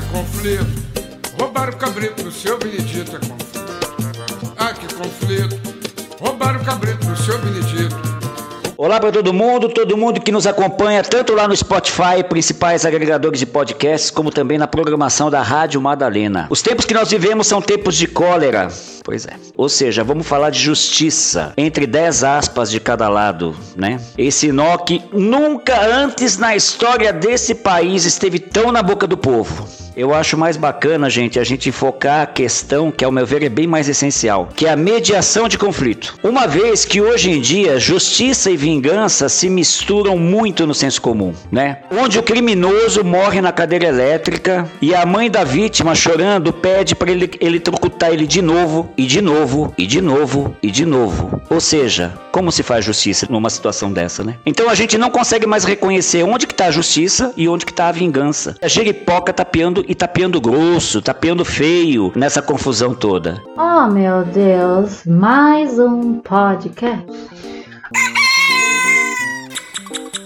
[0.00, 0.66] que conflito.
[1.38, 4.54] Roubaram o cabrito no seu Benedito é conflito.
[4.56, 5.60] Ah, que conflito.
[6.18, 8.10] Roubaram o cabrito no seu Benedito.
[8.82, 13.38] Olá para todo mundo, todo mundo que nos acompanha tanto lá no Spotify, principais agregadores
[13.38, 16.46] de podcasts, como também na programação da Rádio Madalena.
[16.48, 18.68] Os tempos que nós vivemos são tempos de cólera.
[19.04, 19.34] Pois é.
[19.54, 24.00] Ou seja, vamos falar de justiça entre 10 aspas de cada lado, né?
[24.16, 29.68] Esse nó que nunca antes na história desse país esteve tão na boca do povo.
[30.00, 33.50] Eu acho mais bacana, gente, a gente focar a questão que, ao meu ver, é
[33.50, 36.14] bem mais essencial, que é a mediação de conflito.
[36.22, 41.34] Uma vez que hoje em dia justiça e vingança se misturam muito no senso comum,
[41.52, 41.80] né?
[41.90, 47.10] Onde o criminoso morre na cadeira elétrica e a mãe da vítima chorando pede para
[47.10, 51.42] ele eletrocutar ele de novo e de novo e de novo e de novo.
[51.50, 54.38] Ou seja, como se faz justiça numa situação dessa, né?
[54.46, 57.74] Então a gente não consegue mais reconhecer onde que tá a justiça e onde que
[57.74, 58.56] tá a vingança.
[58.62, 63.42] A jeripoca tapeando e tapeando grosso, tapeando feio nessa confusão toda.
[63.56, 67.04] Oh meu Deus, mais um podcast.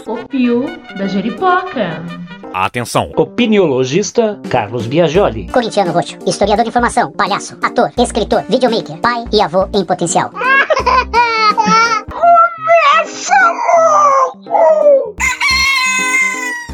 [0.06, 0.66] O Pio
[0.98, 2.04] da Jeripoca.
[2.52, 3.10] Atenção!
[3.16, 5.48] Opiniologista Carlos Biagioli.
[5.48, 10.30] Corintiano Roxo, historiador de informação, palhaço, ator, escritor, videomaker, pai e avô em potencial.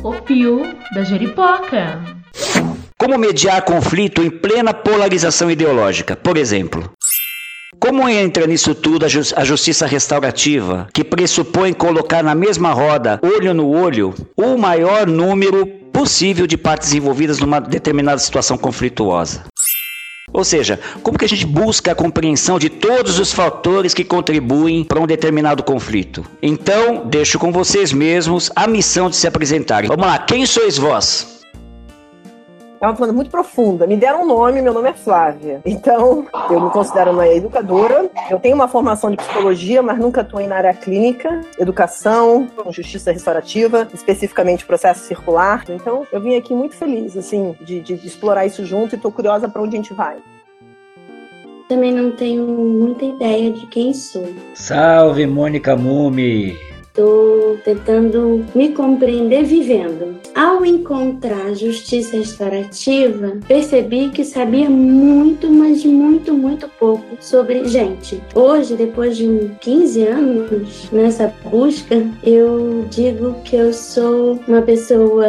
[0.02, 2.19] O Pio da Jeripoca.
[3.00, 6.14] Como mediar conflito em plena polarização ideológica?
[6.14, 6.92] Por exemplo,
[7.78, 13.18] como entra nisso tudo a, ju a, justiça restaurativa, que pressupõe colocar na mesma roda,
[13.22, 19.46] olho no olho, o maior número possível de partes envolvidas numa determinada situação conflituosa?
[20.30, 24.84] Ou seja, como que a gente busca a compreensão de todos os fatores que contribuem
[24.84, 26.22] para um determinado conflito?
[26.42, 29.88] Então, deixo com vocês mesmos a missão de se apresentarem.
[29.88, 31.39] Vamos lá, quem sois vós?
[32.80, 33.86] É uma pergunta muito profunda.
[33.86, 35.60] Me deram um nome, meu nome é Flávia.
[35.66, 38.10] Então, eu me considero uma educadora.
[38.30, 43.86] Eu tenho uma formação de psicologia, mas nunca atuei na área clínica, educação, justiça restaurativa,
[43.92, 45.62] especificamente processo circular.
[45.68, 49.12] Então, eu vim aqui muito feliz, assim, de, de, de explorar isso junto e estou
[49.12, 50.16] curiosa para onde a gente vai.
[51.68, 54.26] Também não tenho muita ideia de quem sou.
[54.54, 56.69] Salve, Mônica Mumi!
[56.90, 60.18] Estou tentando me compreender vivendo.
[60.34, 68.20] Ao encontrar justiça restaurativa, percebi que sabia muito, mas muito, muito pouco sobre gente.
[68.34, 75.26] Hoje, depois de 15 anos nessa busca, eu digo que eu sou uma pessoa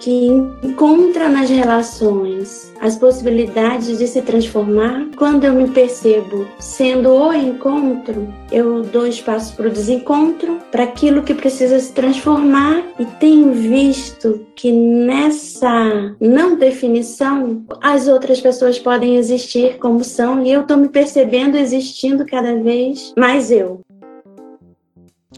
[0.00, 0.26] que
[0.62, 5.06] encontra nas relações as possibilidades de se transformar.
[5.16, 11.22] Quando eu me percebo sendo o encontro, eu dou espaço para o desencontro, para aquilo
[11.22, 19.16] que precisa se transformar e tenho visto que nessa não definição as outras pessoas podem
[19.16, 23.82] existir como são e eu estou me percebendo existindo cada vez mais eu.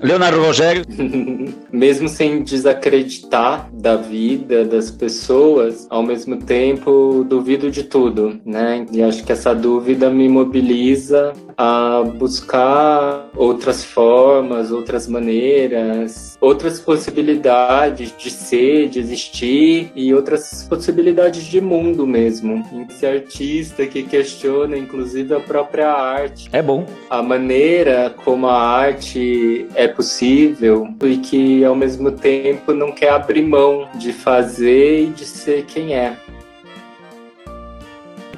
[0.00, 0.84] Leonardo Rogério.
[1.72, 8.86] Mesmo sem desacreditar da vida das pessoas, ao mesmo tempo duvido de tudo, né?
[8.92, 18.16] E acho que essa dúvida me mobiliza a buscar outras formas, outras maneiras, outras possibilidades
[18.16, 22.64] de ser, de existir e outras possibilidades de mundo mesmo.
[22.88, 26.48] Esse artista que questiona, inclusive, a própria arte.
[26.52, 26.86] É bom.
[27.10, 33.42] A maneira como a arte é possível e que, ao mesmo tempo, não quer abrir
[33.42, 36.16] mão de fazer e de ser quem é.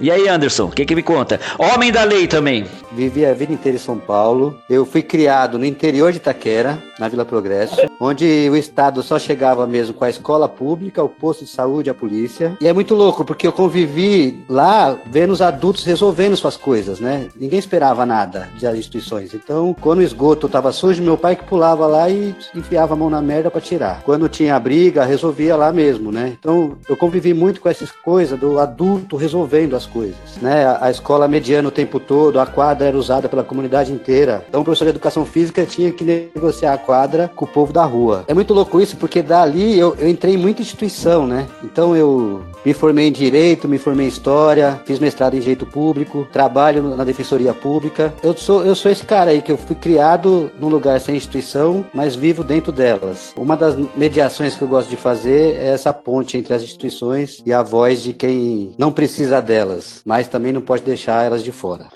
[0.00, 1.38] E aí, Anderson, o que, que me conta?
[1.58, 2.64] Homem da lei também.
[2.92, 4.56] Vivi a vida inteira em São Paulo.
[4.68, 9.66] Eu fui criado no interior de Itaquera, na Vila Progresso, onde o Estado só chegava
[9.66, 12.56] mesmo com a escola pública, o posto de saúde, a polícia.
[12.60, 17.28] E é muito louco, porque eu convivi lá vendo os adultos resolvendo suas coisas, né?
[17.36, 19.32] Ninguém esperava nada das instituições.
[19.34, 23.08] Então, quando o esgoto estava sujo, meu pai que pulava lá e enfiava a mão
[23.08, 24.02] na merda para tirar.
[24.02, 26.36] Quando tinha briga, resolvia lá mesmo, né?
[26.38, 30.76] Então, eu convivi muito com essas coisas do adulto resolvendo as coisas, né?
[30.80, 34.44] A escola mediana o tempo todo, a quadra era usada pela comunidade inteira.
[34.48, 37.84] Então o professor de educação física tinha que negociar a quadra com o povo da
[37.84, 38.24] rua.
[38.28, 41.46] É muito louco isso, porque dali eu, eu entrei em muita instituição, né?
[41.62, 46.26] Então eu me formei em Direito, me formei em História, fiz mestrado em Direito Público,
[46.32, 48.12] trabalho na Defensoria Pública.
[48.22, 51.84] Eu sou, eu sou esse cara aí que eu fui criado num lugar sem instituição,
[51.92, 53.32] mas vivo dentro delas.
[53.36, 57.52] Uma das mediações que eu gosto de fazer é essa ponte entre as instituições e
[57.52, 61.88] a voz de quem não precisa delas, mas também não pode deixar elas de fora.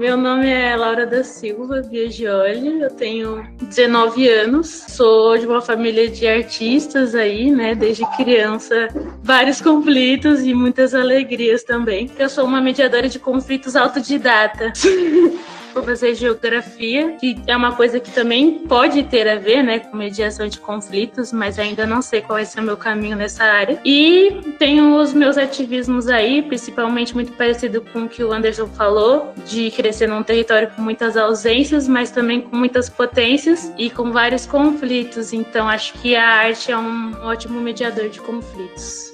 [0.00, 6.08] Meu nome é Laura da Silva Biagioli, eu tenho 19 anos, sou de uma família
[6.08, 8.88] de artistas aí, né, desde criança,
[9.22, 12.10] vários conflitos e muitas alegrias também.
[12.18, 14.72] Eu sou uma mediadora de conflitos autodidata.
[15.72, 19.96] Vou fazer geografia, que é uma coisa que também pode ter a ver, né, com
[19.96, 23.80] mediação de conflitos, mas ainda não sei qual vai ser o meu caminho nessa área.
[23.84, 29.32] E tenho os meus ativismos aí, principalmente muito parecido com o que o Anderson falou,
[29.46, 34.46] de crescer num território com muitas ausências, mas também com muitas potências e com vários
[34.46, 35.32] conflitos.
[35.32, 39.12] Então, acho que a arte é um ótimo mediador de conflitos.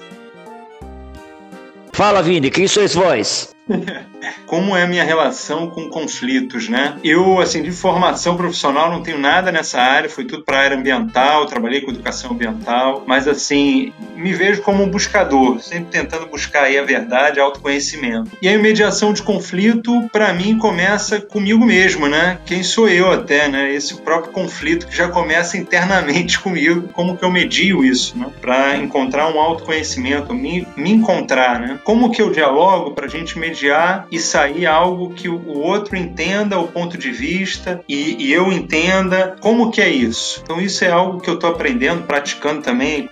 [1.92, 3.55] Fala, Vini, quem sois vós?
[4.46, 6.96] Como é a minha relação com conflitos, né?
[7.02, 10.76] Eu, assim, de formação profissional não tenho nada nessa área, foi tudo para a área
[10.76, 16.64] ambiental, trabalhei com educação ambiental, mas, assim, me vejo como um buscador, sempre tentando buscar
[16.64, 18.30] aí a verdade, autoconhecimento.
[18.40, 22.38] E a mediação de conflito, para mim, começa comigo mesmo, né?
[22.46, 23.72] Quem sou eu até, né?
[23.72, 28.26] Esse próprio conflito que já começa internamente comigo, como que eu medio isso, né?
[28.40, 31.78] Para encontrar um autoconhecimento, me, me encontrar, né?
[31.84, 35.96] Como que eu dialogo para a gente mediar mediar e sair algo que o outro
[35.96, 40.40] entenda o ponto de vista e, e eu entenda como que é isso.
[40.42, 43.08] Então isso é algo que eu estou aprendendo, praticando também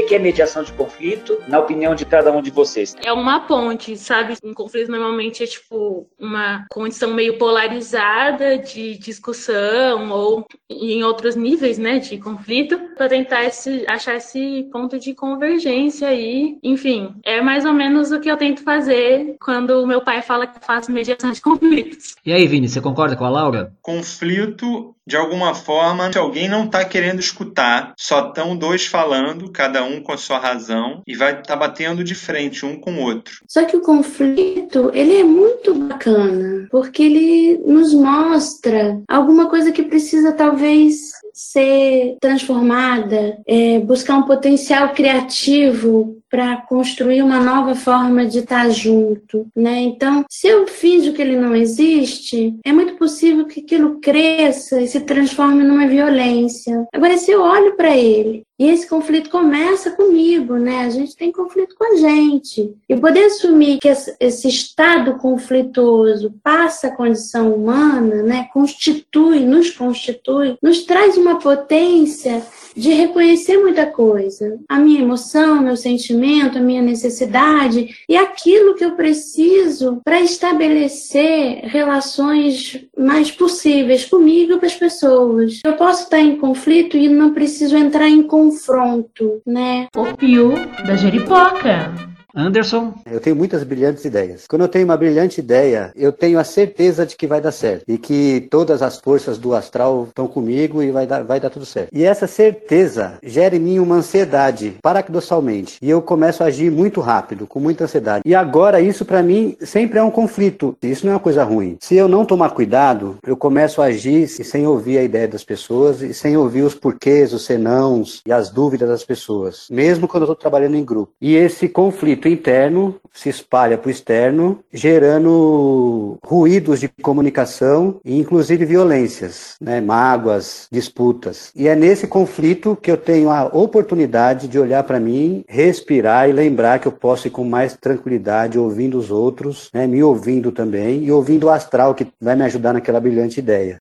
[0.00, 2.96] o que é mediação de conflito, na opinião de cada um de vocês?
[3.04, 4.36] É uma ponte, sabe?
[4.42, 11.78] Um conflito normalmente é tipo uma condição meio polarizada de discussão ou em outros níveis,
[11.78, 16.58] né, de conflito, para tentar esse, achar esse ponto de convergência aí.
[16.62, 20.46] Enfim, é mais ou menos o que eu tento fazer quando o meu pai fala
[20.46, 22.14] que eu faço mediação de conflitos.
[22.24, 23.74] E aí, Vini, você concorda com a Laura?
[23.82, 29.82] Conflito de alguma forma, se alguém não está querendo escutar, só estão dois falando, cada
[29.84, 33.00] um com a sua razão, e vai estar tá batendo de frente um com o
[33.00, 33.34] outro.
[33.48, 39.82] Só que o conflito, ele é muito bacana, porque ele nos mostra alguma coisa que
[39.82, 48.38] precisa talvez ser transformada, é, buscar um potencial criativo para construir uma nova forma de
[48.38, 49.80] estar junto, né?
[49.80, 54.88] Então, se eu finjo que ele não existe, é muito possível que aquilo cresça e
[54.88, 56.86] se transforme numa violência.
[56.90, 60.86] Agora, se eu olho para ele e esse conflito começa comigo, né?
[60.86, 62.72] A gente tem conflito com a gente.
[62.88, 68.48] E poder assumir que esse estado conflituoso passa a condição humana, né?
[68.54, 72.42] Constitui, nos constitui, nos traz uma potência
[72.74, 74.58] de reconhecer muita coisa.
[74.68, 76.21] A minha emoção, meu sentimento,
[76.58, 84.58] a minha necessidade e aquilo que eu preciso para estabelecer relações mais possíveis comigo e
[84.58, 85.60] com as pessoas.
[85.64, 89.88] Eu posso estar em conflito e não preciso entrar em confronto, né?
[89.96, 90.54] O Pio
[90.86, 92.11] da Jeripoca.
[92.34, 92.94] Anderson?
[93.04, 94.46] Eu tenho muitas brilhantes ideias.
[94.46, 97.84] Quando eu tenho uma brilhante ideia, eu tenho a certeza de que vai dar certo.
[97.86, 101.66] E que todas as forças do astral estão comigo e vai dar, vai dar tudo
[101.66, 101.90] certo.
[101.92, 105.78] E essa certeza gera em mim uma ansiedade, paradoxalmente.
[105.82, 108.22] E eu começo a agir muito rápido, com muita ansiedade.
[108.24, 110.76] E agora, isso para mim sempre é um conflito.
[110.82, 111.76] Isso não é uma coisa ruim.
[111.80, 116.00] Se eu não tomar cuidado, eu começo a agir sem ouvir a ideia das pessoas
[116.00, 119.66] e sem ouvir os porquês, os senãos e as dúvidas das pessoas.
[119.70, 121.12] Mesmo quando eu estou trabalhando em grupo.
[121.20, 128.64] E esse conflito interno se espalha para o externo, gerando ruídos de comunicação e inclusive
[128.64, 129.80] violências, né?
[129.80, 131.52] mágoas, disputas.
[131.54, 136.32] E é nesse conflito que eu tenho a oportunidade de olhar para mim, respirar e
[136.32, 139.86] lembrar que eu posso ir com mais tranquilidade ouvindo os outros, né?
[139.86, 143.78] me ouvindo também e ouvindo o astral que vai me ajudar naquela brilhante ideia.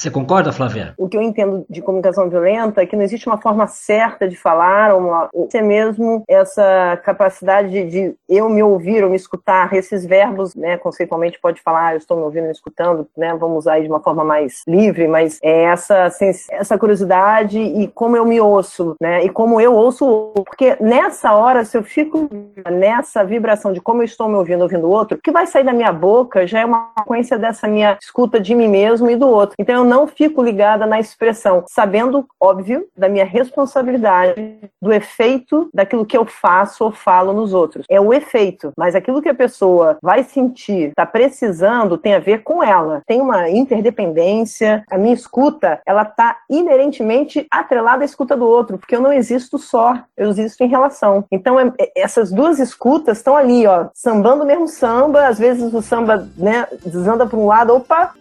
[0.00, 0.94] Você concorda, Flávia?
[0.96, 4.34] O que eu entendo de comunicação violenta é que não existe uma forma certa de
[4.34, 9.16] falar, ou, uma, ou até mesmo essa capacidade de, de, eu me ouvir ou me
[9.16, 9.74] escutar.
[9.74, 13.58] Esses verbos, né, conceitualmente pode falar, ah, eu estou me ouvindo, me escutando, né, vamos
[13.58, 18.16] usar aí de uma forma mais livre, mas é essa, assim, essa curiosidade e como
[18.16, 22.26] eu me ouço, né, e como eu ouço, porque nessa hora, se eu fico
[22.72, 25.64] nessa vibração de como eu estou me ouvindo, ouvindo o outro, o que vai sair
[25.64, 29.28] da minha boca já é uma consequência dessa minha escuta de mim mesmo e do
[29.28, 29.56] outro.
[29.58, 36.06] Então eu não fico ligada na expressão, sabendo, óbvio, da minha responsabilidade, do efeito daquilo
[36.06, 37.84] que eu faço ou falo nos outros.
[37.90, 42.44] É o efeito, mas aquilo que a pessoa vai sentir, está precisando, tem a ver
[42.44, 43.02] com ela.
[43.04, 44.84] Tem uma interdependência.
[44.88, 49.58] A minha escuta, ela está inerentemente atrelada à escuta do outro, porque eu não existo
[49.58, 51.24] só, eu existo em relação.
[51.32, 55.74] Então, é, é, essas duas escutas estão ali, ó, sambando o mesmo samba, às vezes
[55.74, 58.14] o samba, né, desanda para um lado, opa,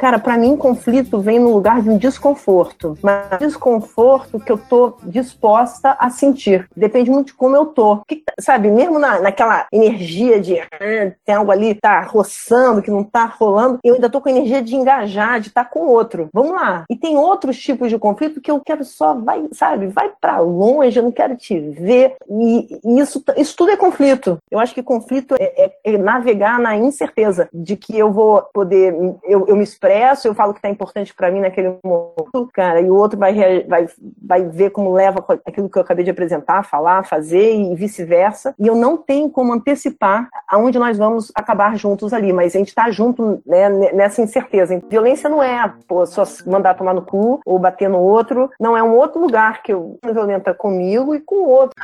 [0.00, 2.96] Cara, para mim, conflito vem no lugar de um desconforto.
[3.02, 6.66] Mas desconforto que eu tô disposta a sentir.
[6.74, 7.98] Depende muito de como eu tô.
[8.08, 13.04] Que, sabe, mesmo na, naquela energia de ah, tem algo ali tá roçando, que não
[13.04, 16.30] tá rolando, eu ainda tô com a energia de engajar, de estar tá com outro.
[16.32, 16.84] Vamos lá.
[16.88, 20.98] E tem outros tipos de conflito que eu quero só, vai, sabe, vai para longe,
[20.98, 22.16] eu não quero te ver.
[22.26, 24.38] E, e, isso, isso tudo é conflito.
[24.50, 28.94] Eu acho que conflito é, é, é navegar na incerteza de que eu vou poder,
[29.24, 29.89] eu, eu me expresso,
[30.28, 33.86] eu falo que tá importante para mim naquele momento, cara, e o outro vai, vai,
[34.22, 38.54] vai ver como leva aquilo que eu acabei de apresentar, falar, fazer e vice-versa.
[38.58, 42.74] E eu não tenho como antecipar aonde nós vamos acabar juntos ali, mas a gente
[42.74, 44.80] tá junto né, nessa incerteza.
[44.88, 48.82] Violência não é pô, só mandar tomar no cu ou bater no outro, não é
[48.82, 51.74] um outro lugar que eu violenta comigo e com o outro.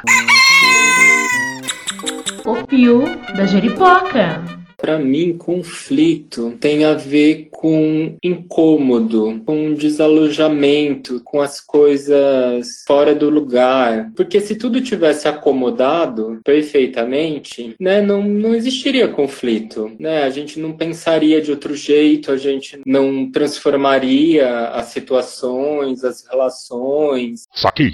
[2.44, 3.04] O Pio
[3.36, 4.65] da Jeripoca.
[4.76, 13.30] Para mim, conflito tem a ver com incômodo, com desalojamento, com as coisas fora do
[13.30, 14.12] lugar.
[14.14, 19.90] Porque se tudo tivesse acomodado perfeitamente, né, não, não existiria conflito.
[19.98, 20.22] Né?
[20.22, 27.44] A gente não pensaria de outro jeito, a gente não transformaria as situações, as relações.
[27.54, 27.92] Saquei.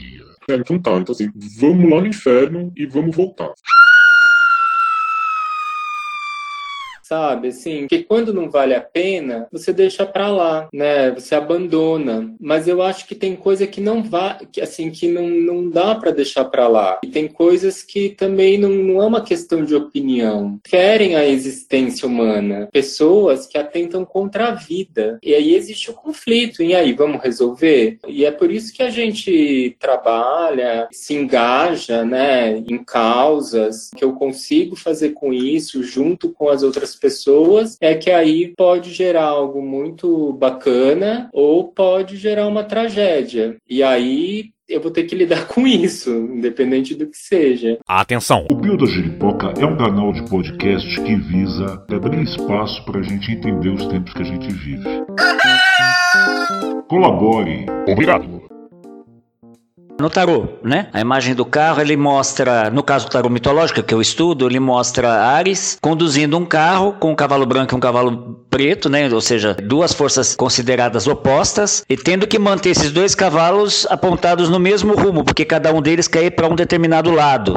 [0.51, 3.53] É, então tá, então assim, vamos lá no inferno e vamos voltar.
[7.13, 7.49] Sabe?
[7.49, 11.11] Assim, que quando não vale a pena, você deixa para lá, né?
[11.11, 12.35] Você abandona.
[12.41, 14.03] Mas eu acho que tem coisa que não
[14.51, 17.01] que assim, que não, não dá para deixar para lá.
[17.05, 20.59] E tem coisas que também não, não é uma questão de opinião.
[20.65, 22.69] Querem a existência humana.
[22.73, 25.19] Pessoas que atentam contra a vida.
[25.23, 26.63] E aí existe o conflito.
[26.63, 27.99] E aí, vamos resolver?
[28.09, 34.15] E é por isso que a gente trabalha, se engaja, né, em causas que eu
[34.15, 39.61] consigo fazer com isso junto com as outras pessoas, é que aí pode gerar algo
[39.61, 43.57] muito bacana ou pode gerar uma tragédia.
[43.69, 47.79] E aí eu vou ter que lidar com isso, independente do que seja.
[47.87, 48.47] Atenção!
[48.51, 53.03] O Bio da Giripoca é um canal de podcast que visa abrir espaço para a
[53.03, 54.87] gente entender os tempos que a gente vive.
[56.89, 57.67] Colabore!
[57.89, 58.42] Obrigado!
[60.01, 60.89] No tarô, né?
[60.93, 64.59] A imagem do carro, ele mostra, no caso do tarô mitológico que eu estudo, ele
[64.59, 69.09] mostra Ares conduzindo um carro com um cavalo branco e um cavalo preto, né?
[69.13, 74.59] Ou seja, duas forças consideradas opostas e tendo que manter esses dois cavalos apontados no
[74.59, 77.57] mesmo rumo, porque cada um deles quer ir para um determinado lado.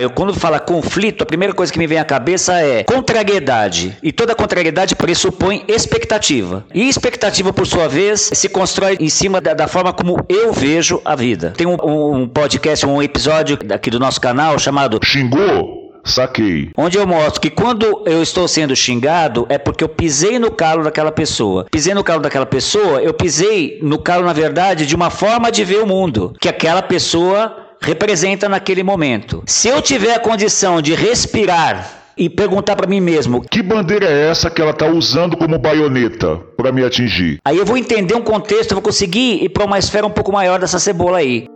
[0.00, 3.98] Eu, quando fala conflito, a primeira coisa que me vem à cabeça é contrariedade.
[4.02, 6.64] E toda contrariedade pressupõe expectativa.
[6.72, 11.02] E expectativa, por sua vez, se constrói em cima da, da forma como eu vejo
[11.04, 11.52] a vida.
[11.54, 15.80] Tem um, um podcast, um episódio aqui do nosso canal chamado Xingou?
[16.02, 16.70] Saquei.
[16.78, 20.82] Onde eu mostro que quando eu estou sendo xingado é porque eu pisei no calo
[20.82, 21.66] daquela pessoa.
[21.70, 25.62] Pisei no calo daquela pessoa, eu pisei no calo, na verdade, de uma forma de
[25.62, 26.32] ver o mundo.
[26.40, 29.42] Que aquela pessoa representa naquele momento.
[29.46, 34.28] Se eu tiver a condição de respirar e perguntar para mim mesmo: que bandeira é
[34.28, 37.38] essa que ela está usando como baioneta para me atingir?
[37.44, 40.32] Aí eu vou entender um contexto, eu vou conseguir ir para uma esfera um pouco
[40.32, 41.46] maior dessa cebola aí.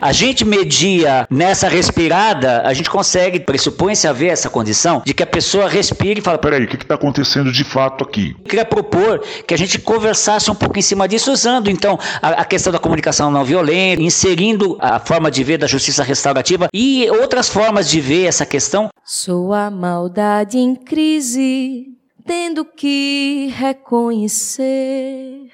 [0.00, 5.26] A gente media nessa respirada, a gente consegue, pressupõe-se haver essa condição de que a
[5.26, 8.36] pessoa respire e fala: Peraí, o que está acontecendo de fato aqui?
[8.38, 12.28] Eu queria propor que a gente conversasse um pouco em cima disso, usando então a,
[12.28, 17.10] a questão da comunicação não violenta, inserindo a forma de ver da justiça restaurativa e
[17.10, 18.90] outras formas de ver essa questão.
[19.04, 21.88] Sou a maldade em crise,
[22.24, 25.48] tendo que reconhecer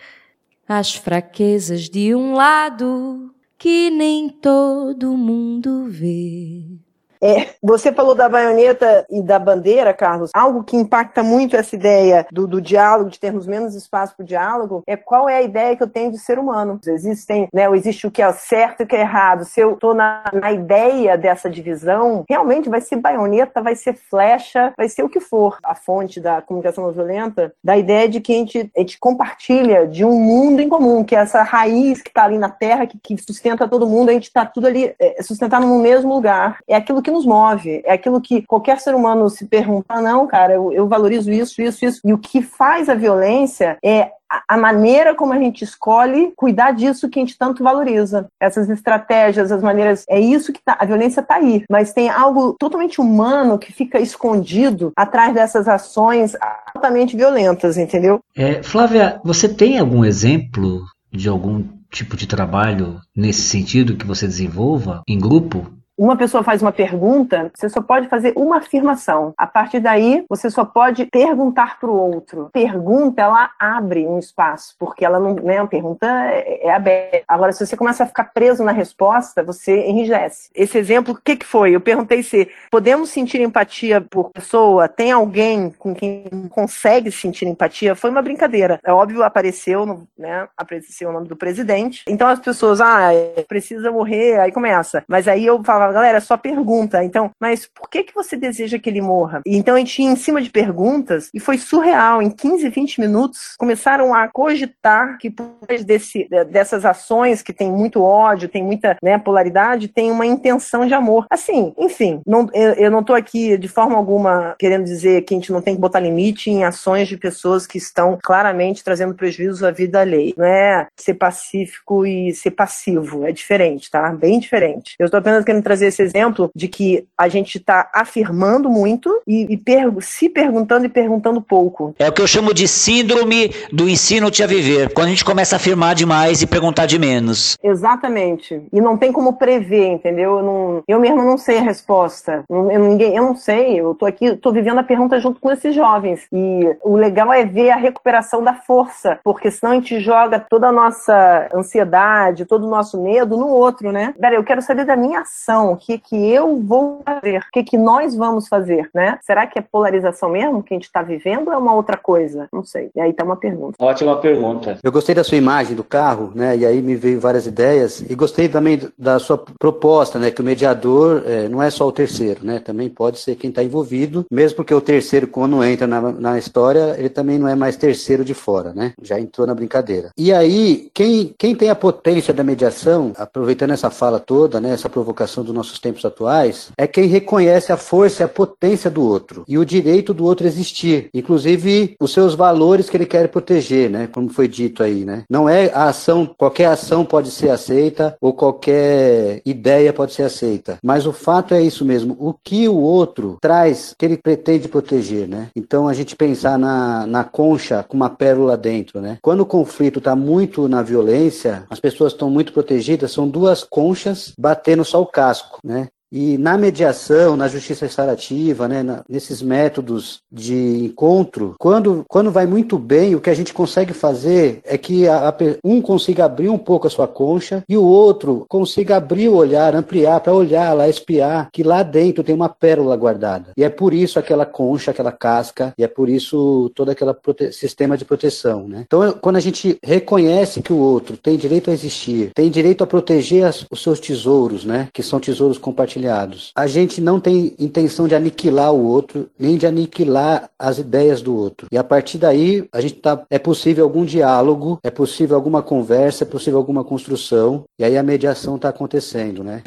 [0.69, 3.34] as fraquezas de um lado
[3.65, 6.84] que nem todo mundo vê.
[7.25, 10.31] É, você falou da baioneta e da bandeira, Carlos.
[10.35, 14.27] Algo que impacta muito essa ideia do, do diálogo, de termos menos espaço para o
[14.27, 16.79] diálogo, é qual é a ideia que eu tenho de ser humano.
[16.87, 19.47] Existem, né, existe o que é certo e o que é errado.
[19.47, 24.75] Se eu estou na, na ideia dessa divisão, realmente vai ser baioneta, vai ser flecha,
[24.77, 25.57] vai ser o que for.
[25.65, 29.87] A fonte da comunicação não violenta, da ideia de que a gente, a gente compartilha
[29.87, 32.99] de um mundo em comum, que é essa raiz que está ali na terra, que,
[32.99, 36.59] que sustenta todo mundo, a gente está tudo ali é, sustentado no mesmo lugar.
[36.69, 40.55] É aquilo que nos move, é aquilo que qualquer ser humano se pergunta, não, cara,
[40.55, 42.01] eu, eu valorizo isso, isso, isso.
[42.05, 44.11] E o que faz a violência é
[44.49, 48.27] a maneira como a gente escolhe cuidar disso que a gente tanto valoriza.
[48.41, 52.55] Essas estratégias, as maneiras, é isso que tá, a violência está aí, mas tem algo
[52.59, 56.37] totalmente humano que fica escondido atrás dessas ações
[56.75, 58.21] altamente violentas, entendeu?
[58.37, 64.27] É, Flávia, você tem algum exemplo de algum tipo de trabalho nesse sentido que você
[64.27, 65.73] desenvolva em grupo?
[65.97, 69.33] Uma pessoa faz uma pergunta, você só pode fazer uma afirmação.
[69.37, 72.51] A partir daí, você só pode perguntar para o outro.
[72.53, 77.23] Pergunta, ela abre um espaço, porque ela não, né, a pergunta é, é aberta.
[77.29, 80.51] Agora, se você começa a ficar preso na resposta, você enrijece.
[80.55, 81.75] Esse exemplo, o que, que foi?
[81.75, 84.89] Eu perguntei se podemos sentir empatia por pessoa?
[84.89, 87.95] Tem alguém com quem consegue sentir empatia?
[87.95, 88.81] Foi uma brincadeira.
[88.85, 92.05] É óbvio, apareceu, né, apareceu o nome do presidente.
[92.09, 93.11] Então as pessoas, ah,
[93.49, 95.05] precisa morrer, aí começa.
[95.09, 97.03] Mas aí eu falava, galera, só pergunta.
[97.05, 99.41] Então, mas por que que você deseja que ele morra?
[99.47, 102.23] E então a gente ia em cima de perguntas e foi surreal.
[102.23, 108.03] Em 15, 20 minutos, começaram a cogitar que por desse, dessas ações que tem muito
[108.03, 111.27] ódio, tem muita né, polaridade, tem uma intenção de amor.
[111.31, 115.37] Assim, enfim, não, eu, eu não estou aqui de forma alguma querendo dizer que a
[115.37, 119.67] gente não tem que botar limite em ações de pessoas que estão claramente trazendo prejuízo
[119.67, 120.35] à vida alheia.
[120.37, 124.13] Não é ser pacífico e ser passivo, é diferente, tá?
[124.13, 124.95] Bem diferente.
[124.99, 129.55] Eu estou apenas querendo trazer esse exemplo de que a gente está afirmando muito e,
[129.55, 131.95] e se perguntando e perguntando pouco.
[131.99, 134.93] É o que eu chamo de síndrome do ensino-te a viver.
[134.93, 137.57] Quando a gente começa a afirmar demais e perguntar de menos.
[137.63, 138.63] Exatamente.
[138.73, 140.39] E não tem como prever, entendeu?
[140.39, 142.45] Eu, não, eu mesmo não sei a resposta.
[142.49, 143.81] Eu, ninguém, eu não sei.
[143.81, 146.27] Eu tô aqui, tô vivendo a pergunta junto com esses jovens.
[146.33, 150.69] E o legal é ver a recuperação da força, porque senão a gente joga toda
[150.69, 154.15] a nossa ansiedade, todo o nosso medo no outro, né?
[154.21, 157.63] Pera, eu quero saber da minha ação, o que que eu vou fazer, o que
[157.63, 159.19] que nós vamos fazer, né?
[159.23, 162.49] Será que é polarização mesmo que a gente está vivendo ou é uma outra coisa?
[162.53, 162.91] Não sei.
[162.95, 163.77] E aí tá uma pergunta.
[163.79, 164.79] Ótima pergunta.
[164.83, 166.57] Eu gostei da sua imagem do carro, né?
[166.57, 168.01] E aí me veio várias ideias.
[168.01, 170.31] E gostei também da sua proposta, né?
[170.31, 172.59] Que o mediador é, não é só o terceiro, né?
[172.59, 176.95] Também pode ser quem está envolvido, mesmo porque o terceiro, quando entra na, na história,
[176.99, 178.93] ele também não é mais terceiro de fora, né?
[179.03, 180.11] Já entrou na brincadeira.
[180.17, 184.71] E aí, quem, quem tem a potência da mediação, aproveitando essa fala toda, né?
[184.71, 189.03] Essa provocação dos nossos tempos atuais, é quem reconhece a força e a potência do
[189.03, 193.89] outro e o direito do outro existir, inclusive os seus valores que ele quer proteger,
[193.89, 194.09] né?
[194.11, 195.25] Como foi dito aí, né?
[195.31, 200.79] Não é a ação, qualquer ação pode ser aceita ou qualquer ideia pode ser aceita,
[200.83, 205.29] mas o fato é isso mesmo, o que o outro traz que ele pretende proteger,
[205.29, 205.49] né?
[205.55, 209.19] Então a gente pensar na, na concha com uma pérola dentro, né?
[209.23, 214.33] Quando o conflito está muito na violência, as pessoas estão muito protegidas, são duas conchas
[214.39, 215.89] batendo só o casco, né?
[216.15, 222.47] E na mediação, na justiça restaurativa, né, na, nesses métodos de encontro, quando, quando vai
[222.47, 226.49] muito bem, o que a gente consegue fazer é que a, a, um consiga abrir
[226.49, 230.73] um pouco a sua concha e o outro consiga abrir o olhar, ampliar, para olhar
[230.73, 233.51] lá, espiar, que lá dentro tem uma pérola guardada.
[233.57, 237.13] E é por isso aquela concha, aquela casca, e é por isso todo aquele
[237.51, 238.69] sistema de proteção.
[238.69, 238.85] Né?
[238.87, 242.87] Então, quando a gente reconhece que o outro tem direito a existir, tem direito a
[242.87, 246.53] proteger as, os seus tesouros, né, que são tesouros compartilhados, compartilhados.
[246.55, 251.35] A gente não tem intenção de aniquilar o outro, nem de aniquilar as ideias do
[251.35, 251.67] outro.
[251.73, 256.25] E a partir daí, a gente tá, é possível algum diálogo, é possível alguma conversa,
[256.25, 259.63] é possível alguma construção, e aí a mediação está acontecendo, né?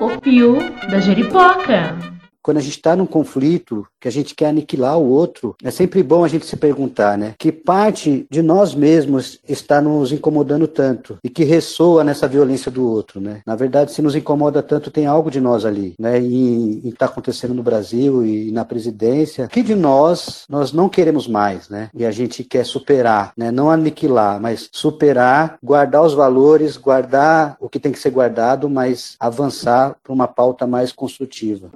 [0.00, 0.56] O Pio
[0.90, 5.54] da Jeripoca quando a gente está num conflito, que a gente quer aniquilar o outro,
[5.62, 7.34] é sempre bom a gente se perguntar, né?
[7.38, 12.86] Que parte de nós mesmos está nos incomodando tanto e que ressoa nessa violência do
[12.86, 13.40] outro, né?
[13.46, 16.20] Na verdade, se nos incomoda tanto, tem algo de nós ali, né?
[16.20, 21.68] E está acontecendo no Brasil e na presidência, que de nós nós não queremos mais,
[21.68, 21.88] né?
[21.94, 23.52] E a gente quer superar, né?
[23.52, 29.16] Não aniquilar, mas superar, guardar os valores, guardar o que tem que ser guardado, mas
[29.20, 31.70] avançar para uma pauta mais construtiva.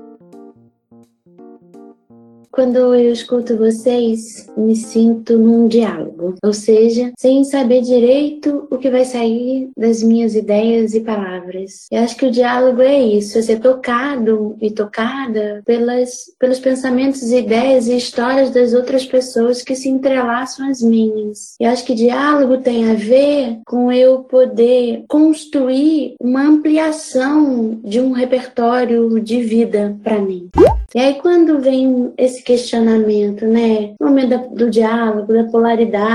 [2.57, 8.91] Quando eu escuto vocês, me sinto num diálogo, ou seja, sem saber direito o que
[8.91, 11.87] vai sair das minhas ideias e palavras.
[11.91, 17.31] Eu acho que o diálogo é isso, é ser tocado e tocada pelas, pelos pensamentos,
[17.31, 21.55] ideias e histórias das outras pessoas que se entrelaçam às minhas.
[21.61, 28.13] Eu acho que diálogo tem a ver com eu poder construir uma ampliação de um
[28.13, 30.49] repertório de vida para mim.
[30.95, 33.95] E aí quando vem esse questionamento, né?
[34.01, 36.06] No momento do diálogo, da polaridade,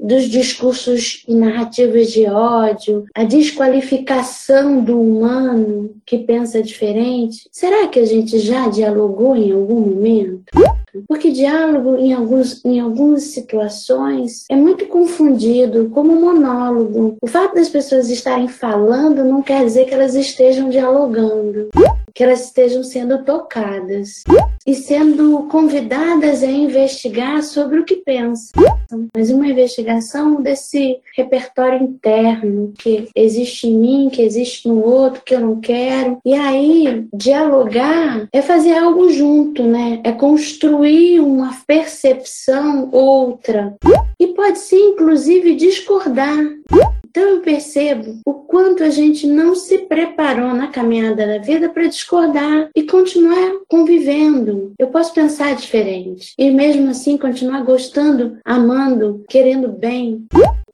[0.00, 7.48] dos discursos e narrativas de ódio, a desqualificação do humano que pensa diferente.
[7.50, 10.44] Será que a gente já dialogou em algum momento?
[11.06, 17.16] Porque diálogo, em, alguns, em algumas situações, é muito confundido como monólogo.
[17.20, 21.68] O fato das pessoas estarem falando não quer dizer que elas estejam dialogando,
[22.14, 24.22] que elas estejam sendo tocadas.
[24.66, 28.52] E sendo convidadas a investigar sobre o que pensam.
[29.14, 35.34] Mas uma investigação desse repertório interno que existe em mim, que existe no outro, que
[35.34, 36.18] eu não quero.
[36.24, 40.00] E aí, dialogar é fazer algo junto, né?
[40.04, 43.76] É construir uma percepção outra.
[44.18, 46.38] E pode ser, inclusive, discordar.
[47.16, 51.86] Então eu percebo o quanto a gente não se preparou na caminhada da vida para
[51.86, 54.74] discordar e continuar convivendo.
[54.78, 60.26] Eu posso pensar diferente e mesmo assim continuar gostando, amando, querendo bem.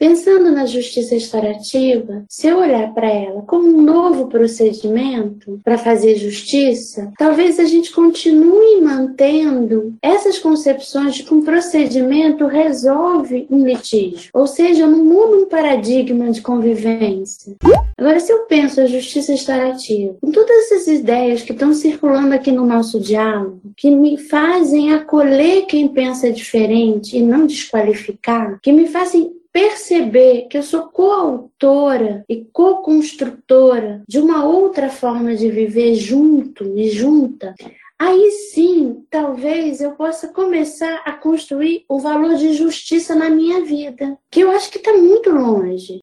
[0.02, 6.16] Pensando na justiça restaurativa, se eu olhar para ela como um novo procedimento para fazer
[6.16, 14.28] justiça, talvez a gente continue mantendo essas concepções de que um procedimento resolve um litígio,
[14.34, 17.54] ou seja, não muda um paradigma de convivência.
[17.96, 22.50] Agora, se eu penso a justiça restaurativa, com todas essas ideias que estão circulando aqui
[22.50, 28.88] no nosso diálogo, que me fazem acolher quem pensa diferente e não desqualificar, que me
[28.88, 36.76] fazem perceber que eu sou coautora e co-construtora de uma outra forma de viver junto
[36.76, 37.54] e junta,
[37.98, 44.18] aí sim, talvez eu possa começar a construir o valor de justiça na minha vida,
[44.30, 46.00] que eu acho que está muito longe.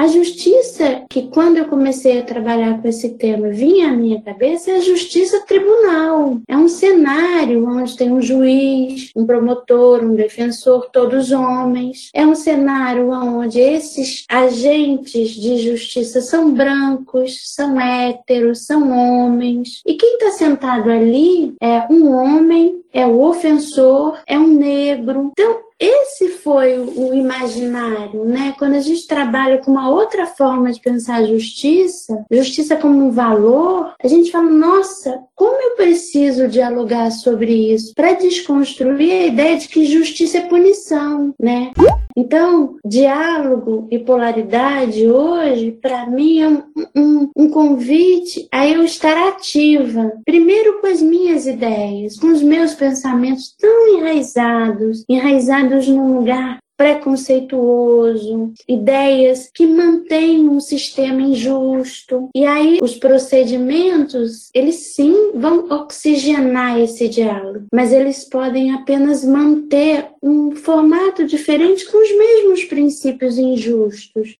[0.00, 4.70] A justiça, que quando eu comecei a trabalhar com esse tema vinha à minha cabeça,
[4.70, 6.38] é a justiça tribunal.
[6.48, 12.08] É um cenário onde tem um juiz, um promotor, um defensor, todos homens.
[12.14, 19.82] É um cenário onde esses agentes de justiça são brancos, são héteros, são homens.
[19.84, 25.30] E quem está sentado ali é um homem, é o ofensor, é um negro.
[25.32, 28.54] Então, esse foi o imaginário, né?
[28.58, 33.10] Quando a gente trabalha com uma outra forma de pensar a justiça, justiça como um
[33.10, 39.56] valor, a gente fala, nossa, como eu preciso dialogar sobre isso para desconstruir a ideia
[39.56, 41.72] de que justiça é punição, né?
[42.14, 46.62] Então, diálogo e polaridade hoje, para mim, é um,
[46.94, 50.12] um, um, convite a eu estar ativa.
[50.26, 58.54] Primeiro com as minhas ideias, com os meus pensamentos tão enraizados enraizados num lugar preconceituoso,
[58.66, 62.30] ideias que mantêm um sistema injusto.
[62.34, 70.06] E aí os procedimentos, eles sim vão oxigenar esse diálogo, mas eles podem apenas manter
[70.22, 74.38] um formato diferente com os mesmos princípios injustos.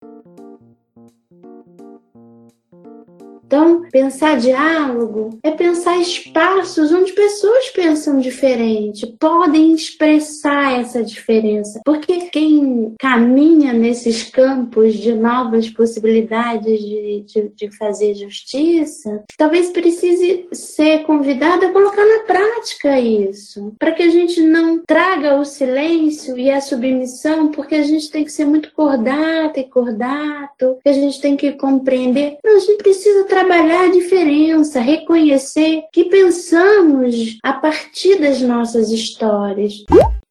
[3.51, 11.81] Então, pensar diálogo é pensar espaços onde pessoas pensam diferente, podem expressar essa diferença.
[11.85, 20.47] Porque quem caminha nesses campos de novas possibilidades de, de, de fazer justiça, talvez precise
[20.53, 26.39] ser convidado a colocar na prática isso, para que a gente não traga o silêncio
[26.39, 30.93] e a submissão, porque a gente tem que ser muito cordata e cordato, que a
[30.93, 32.39] gente tem que compreender.
[32.45, 38.91] Não, a gente precisa trabalhar trabalhar a diferença, reconhecer que pensamos a partir das nossas
[38.91, 39.85] histórias.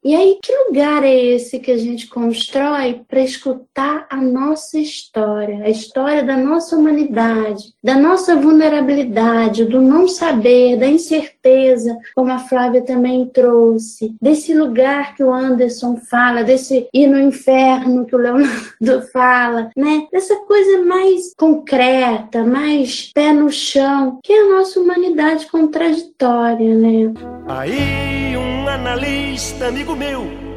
[0.03, 5.63] E aí, que lugar é esse que a gente constrói para escutar a nossa história,
[5.63, 12.39] a história da nossa humanidade, da nossa vulnerabilidade, do não saber, da incerteza, como a
[12.39, 18.19] Flávia também trouxe, desse lugar que o Anderson fala, desse ir no inferno que o
[18.19, 20.07] Leonardo fala, né?
[20.13, 27.13] Dessa coisa mais concreta, mais pé no chão, que é a nossa humanidade contraditória, né?
[27.47, 30.49] Aí um analista amigo meu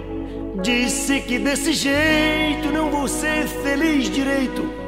[0.63, 4.82] disse que desse jeito não vou ser feliz direito.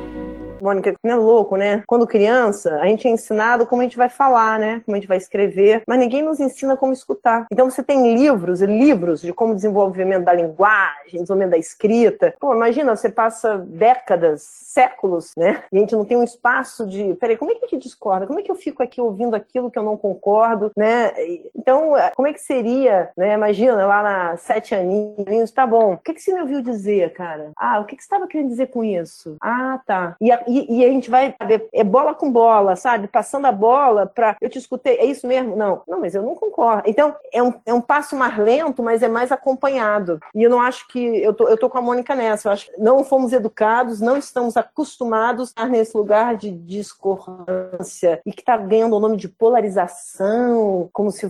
[0.64, 1.82] Mônica, que é louco, né?
[1.86, 4.80] Quando criança, a gente é ensinado como a gente vai falar, né?
[4.86, 7.46] Como a gente vai escrever, mas ninguém nos ensina como escutar.
[7.52, 12.34] Então você tem livros e livros de como desenvolvimento da linguagem, desenvolvimento da escrita.
[12.40, 15.62] Pô, imagina, você passa décadas, séculos, né?
[15.70, 18.26] E a gente não tem um espaço de, peraí, como é que a gente discorda?
[18.26, 21.12] Como é que eu fico aqui ouvindo aquilo que eu não concordo, né?
[21.54, 23.34] Então, como é que seria, né?
[23.34, 25.94] Imagina, lá na sete aninhos, tá bom.
[25.94, 27.52] O que, que você me ouviu dizer, cara?
[27.56, 29.36] Ah, o que, que você estava querendo dizer com isso?
[29.40, 30.16] Ah, tá.
[30.20, 31.34] E, a, e, e, a gente vai,
[31.72, 33.08] é bola com bola, sabe?
[33.08, 35.56] Passando a bola para eu te escutei, é isso mesmo?
[35.56, 36.82] Não, não, mas eu não concordo.
[36.86, 40.20] Então, é um, é um passo mais lento, mas é mais acompanhado.
[40.34, 42.66] E eu não acho que, eu tô, eu tô com a Mônica nessa, eu acho
[42.66, 48.40] que não fomos educados, não estamos acostumados a estar nesse lugar de discordância e que
[48.40, 51.26] está ganhando o nome de polarização, como se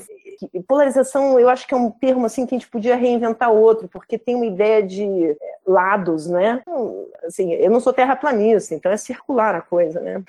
[0.67, 4.19] polarização eu acho que é um termo assim que a gente podia reinventar outro, porque
[4.19, 6.63] tem uma ideia de lados, né?
[7.27, 10.23] Assim, eu não sou terraplanista, então é circular a coisa, né?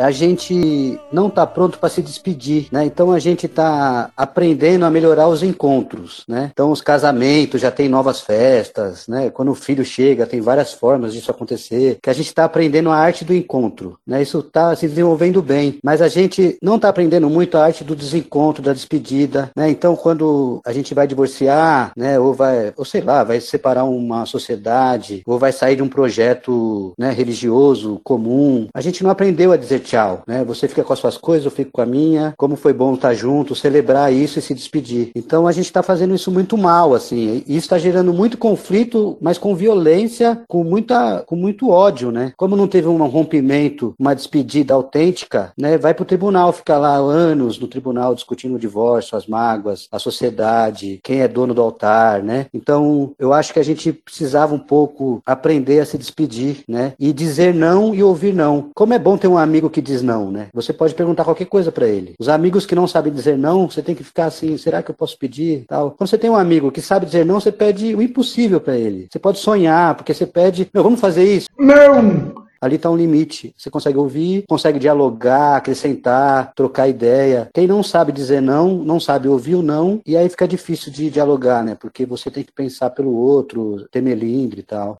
[0.00, 2.84] A gente não está pronto para se despedir, né?
[2.84, 6.50] Então a gente está aprendendo a melhorar os encontros, né?
[6.52, 9.30] Então os casamentos já tem novas festas, né?
[9.30, 11.98] Quando o filho chega, tem várias formas disso acontecer.
[12.02, 14.22] Que a gente está aprendendo a arte do encontro, né?
[14.22, 17.94] Isso está se desenvolvendo bem, mas a gente não está aprendendo muito a arte do
[17.94, 19.68] desencontro, da despedida, né?
[19.70, 22.18] Então quando a gente vai divorciar, né?
[22.18, 26.94] Ou vai, ou sei lá, vai separar uma sociedade, ou vai sair de um projeto,
[26.98, 27.10] né?
[27.10, 30.44] Religioso comum, a gente não aprendeu a dizer tchau, né?
[30.44, 32.32] Você fica com as suas coisas, eu fico com a minha.
[32.36, 35.10] Como foi bom estar junto, celebrar isso e se despedir.
[35.14, 37.42] Então a gente está fazendo isso muito mal, assim.
[37.46, 42.32] E isso está gerando muito conflito, mas com violência, com muita, com muito ódio, né?
[42.36, 45.76] Como não teve um rompimento, uma despedida autêntica, né?
[45.76, 49.98] Vai para o tribunal, ficar lá anos no tribunal discutindo o divórcio, as mágoas, a
[49.98, 52.46] sociedade, quem é dono do altar, né?
[52.54, 56.92] Então eu acho que a gente precisava um pouco aprender a se despedir, né?
[56.98, 58.70] E dizer não e ouvir não.
[58.74, 60.48] Como é bom ter um amigo que diz não, né?
[60.52, 62.14] Você pode perguntar qualquer coisa para ele.
[62.18, 64.94] Os amigos que não sabem dizer não, você tem que ficar assim, será que eu
[64.94, 65.64] posso pedir?
[65.66, 65.92] Tal.
[65.92, 69.08] Quando você tem um amigo que sabe dizer não, você pede o impossível para ele.
[69.10, 71.48] Você pode sonhar, porque você pede, meu, vamos fazer isso?
[71.58, 72.40] Não!
[72.60, 73.54] Ali está um limite.
[73.56, 77.48] Você consegue ouvir, consegue dialogar, acrescentar, trocar ideia.
[77.54, 81.08] Quem não sabe dizer não, não sabe ouvir o não, e aí fica difícil de
[81.08, 81.74] dialogar, né?
[81.74, 84.98] Porque você tem que pensar pelo outro, ter melindre e tal.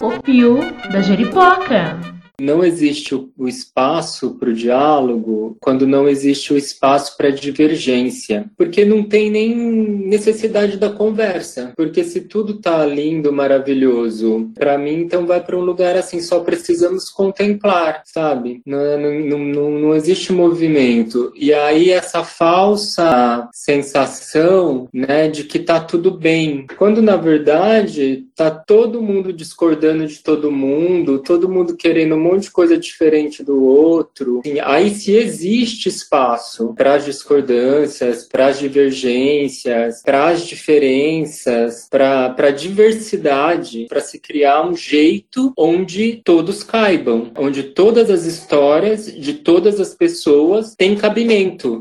[0.00, 2.15] O Pio da Jeripoca.
[2.40, 8.84] Não existe o espaço para o diálogo quando não existe o espaço para divergência, porque
[8.84, 11.72] não tem nem necessidade da conversa.
[11.76, 16.40] Porque se tudo tá lindo, maravilhoso, para mim então vai para um lugar assim, só
[16.40, 18.60] precisamos contemplar, sabe?
[18.66, 21.32] Não, não, não, não existe movimento.
[21.34, 28.50] E aí essa falsa sensação, né, de que tá tudo bem, quando na verdade tá
[28.50, 34.40] todo mundo discordando de todo mundo, todo mundo querendo monte de coisa diferente do outro.
[34.40, 42.34] Assim, aí se existe espaço para as discordâncias, para as divergências, para as diferenças, para
[42.36, 49.34] a diversidade, para se criar um jeito onde todos caibam, onde todas as histórias de
[49.34, 51.80] todas as pessoas têm cabimento.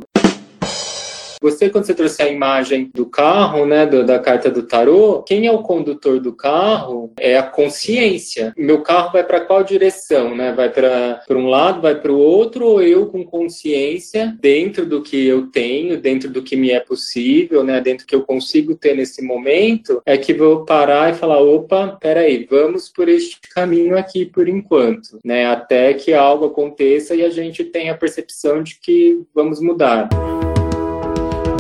[1.46, 5.46] Você, quando você trouxe a imagem do carro, né, do, da carta do tarô, quem
[5.46, 8.52] é o condutor do carro é a consciência.
[8.58, 10.52] Meu carro vai para qual direção, né?
[10.54, 15.24] Vai para um lado, vai para o outro, ou eu com consciência, dentro do que
[15.24, 18.96] eu tenho, dentro do que me é possível, né, dentro do que eu consigo ter
[18.96, 24.26] nesse momento, é que vou parar e falar, opa, peraí, vamos por este caminho aqui
[24.26, 29.22] por enquanto, né, até que algo aconteça e a gente tenha a percepção de que
[29.36, 30.10] vamos mudar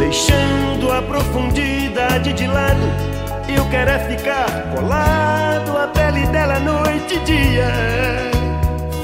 [0.05, 2.85] deixando a profundidade de lado.
[3.49, 8.34] Eu quero é ficar colado à pele dela noite e dia.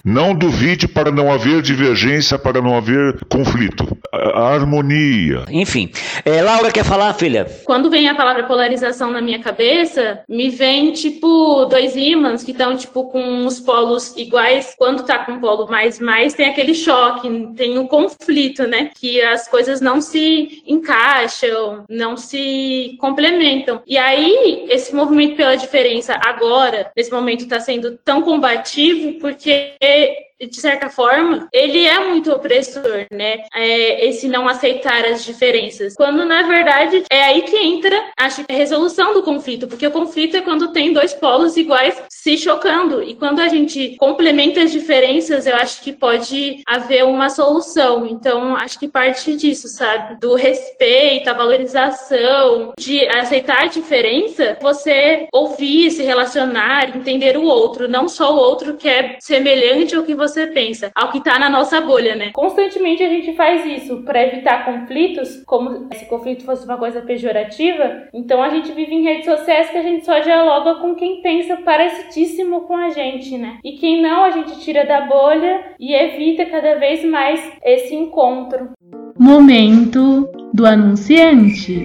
[0.04, 3.98] Não duvide para não haver divergência, para não haver conflito.
[4.12, 5.46] A, harmonia.
[5.50, 5.92] Enfim.
[6.26, 7.46] É, Laura, quer falar, filha?
[7.66, 12.76] Quando vem a palavra polarização na minha cabeça, me vem, tipo, dois ímãs que estão,
[12.76, 14.76] tipo, com os polos iguais.
[14.78, 18.90] Quando tá com o polo mais, mais, tem aquele choque, tem um conflito, né?
[19.00, 23.82] Que as coisas não se encaixam, não se complementam.
[23.88, 30.31] E aí, esse movimento pela diferença agora, nesse momento, tá sendo tão combativo porque it.
[30.48, 33.44] De certa forma, ele é muito opressor, né?
[33.54, 35.96] É, esse não aceitar as diferenças.
[35.96, 39.92] Quando, na verdade, é aí que entra, acho que a resolução do conflito, porque o
[39.92, 43.02] conflito é quando tem dois polos iguais se chocando.
[43.04, 48.06] E quando a gente complementa as diferenças, eu acho que pode haver uma solução.
[48.06, 50.20] Então, acho que parte disso, sabe?
[50.20, 57.88] Do respeito, a valorização, de aceitar a diferença, você ouvir, se relacionar, entender o outro,
[57.88, 61.38] não só o outro que é semelhante ao que você você pensa, ao que está
[61.38, 62.32] na nossa bolha, né?
[62.34, 68.08] Constantemente a gente faz isso para evitar conflitos, como se conflito fosse uma coisa pejorativa.
[68.14, 71.58] Então a gente vive em redes sociais que a gente só dialoga com quem pensa
[71.58, 73.60] parecidíssimo com a gente, né?
[73.64, 78.72] E quem não, a gente tira da bolha e evita cada vez mais esse encontro.
[79.18, 81.84] Momento do anunciante.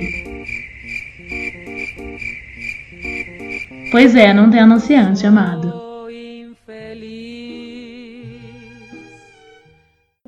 [3.91, 5.86] Pois é, não tem anunciante, amado.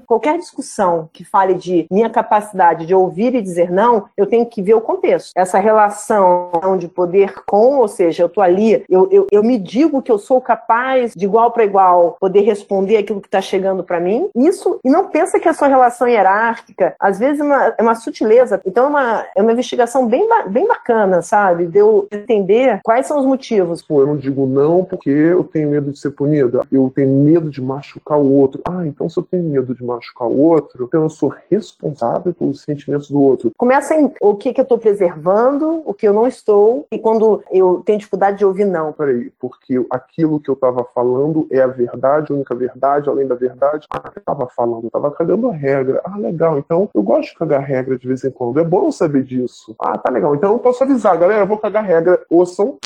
[0.09, 4.62] Qualquer discussão que fale de minha capacidade de ouvir e dizer não, eu tenho que
[4.62, 5.33] ver o contexto.
[5.37, 10.01] Essa relação de poder com, ou seja, eu tô ali, eu, eu, eu me digo
[10.01, 14.01] que eu sou capaz de igual para igual poder responder aquilo que está chegando para
[14.01, 14.31] mim.
[14.35, 17.94] Isso, e não pensa que a sua relação hierárquica, às vezes é uma, é uma
[17.94, 18.61] sutileza.
[18.64, 21.66] Então é uma, é uma investigação bem, bem bacana, sabe?
[21.66, 23.83] De eu entender quais são os motivos.
[23.83, 26.62] Pô, eu não digo não porque eu tenho medo de ser punida.
[26.73, 28.62] Eu tenho medo de machucar o outro.
[28.66, 32.62] Ah, então se eu tenho medo de machucar o outro, então eu sou responsável pelos
[32.62, 33.52] sentimentos do outro.
[33.56, 37.42] Começa em o que, que eu estou preservando, o que eu não estou, e quando
[37.50, 38.92] eu tenho dificuldade de ouvir não.
[38.92, 43.34] Peraí, porque aquilo que eu estava falando é a verdade, a única verdade, além da
[43.34, 43.87] verdade.
[43.90, 46.00] Ah, eu estava falando, eu estava cagando a regra.
[46.04, 48.61] Ah, legal, então eu gosto de cagar regra de vez em quando.
[48.61, 49.74] É bom saber disso.
[49.78, 50.34] Ah, tá legal.
[50.34, 52.20] Então eu posso avisar, galera, eu vou cagar regra.
[52.30, 52.76] Ouçam.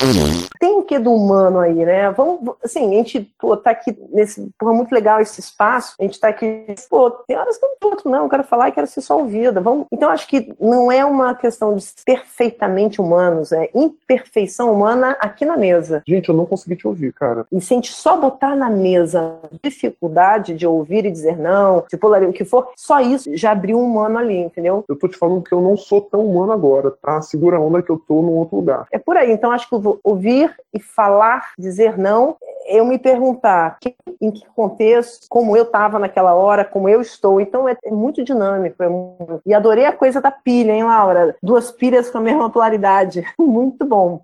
[0.59, 2.11] Tem o que do humano aí, né?
[2.11, 4.49] Vamos, assim, a gente pô, tá aqui nesse.
[4.57, 5.95] Porra, muito legal esse espaço.
[5.99, 6.65] A gente tá aqui.
[6.89, 9.17] Pô, tem horas que eu não tô, não, eu quero falar e quero ser só
[9.17, 9.61] ouvida.
[9.61, 9.87] Vamos...
[9.91, 15.57] Então acho que não é uma questão de perfeitamente humanos, é imperfeição humana aqui na
[15.57, 16.03] mesa.
[16.07, 17.45] Gente, eu não consegui te ouvir, cara.
[17.51, 21.97] E se a gente só botar na mesa dificuldade de ouvir e dizer não, se
[21.97, 24.83] polaria, o que for, só isso já abriu um humano ali, entendeu?
[24.87, 27.21] Eu tô te falando que eu não sou tão humano agora, tá?
[27.21, 28.87] Segura a onda que eu tô num outro lugar.
[28.91, 29.31] É por aí.
[29.31, 32.35] Então acho que ouvir e falar, dizer não,
[32.67, 33.77] eu me perguntar
[34.21, 37.39] em que contexto, como eu estava naquela hora, como eu estou.
[37.39, 38.81] Então é, é muito dinâmico.
[38.81, 39.41] É muito...
[39.45, 41.35] E adorei a coisa da pilha, hein, Laura?
[41.41, 43.23] Duas pilhas com a mesma polaridade.
[43.37, 44.21] muito bom.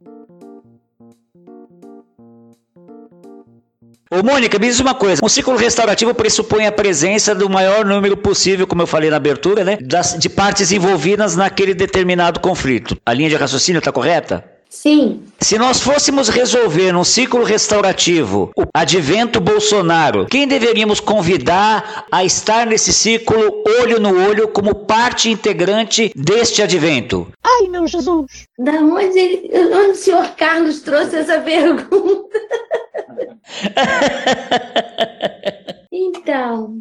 [4.12, 5.22] Ô, Mônica, me diz uma coisa.
[5.24, 9.64] Um ciclo restaurativo pressupõe a presença do maior número possível, como eu falei na abertura,
[9.64, 9.78] né?
[9.80, 12.98] Das, de partes envolvidas naquele determinado conflito.
[13.06, 14.59] A linha de raciocínio está correta?
[14.70, 15.24] Sim.
[15.42, 22.68] Se nós fôssemos resolver num ciclo restaurativo o advento Bolsonaro, quem deveríamos convidar a estar
[22.68, 27.28] nesse ciclo olho no olho como parte integrante deste advento?
[27.44, 28.46] Ai, meu Jesus!
[28.60, 32.40] Da onde, ele, onde o senhor Carlos trouxe essa pergunta?
[35.92, 36.78] então,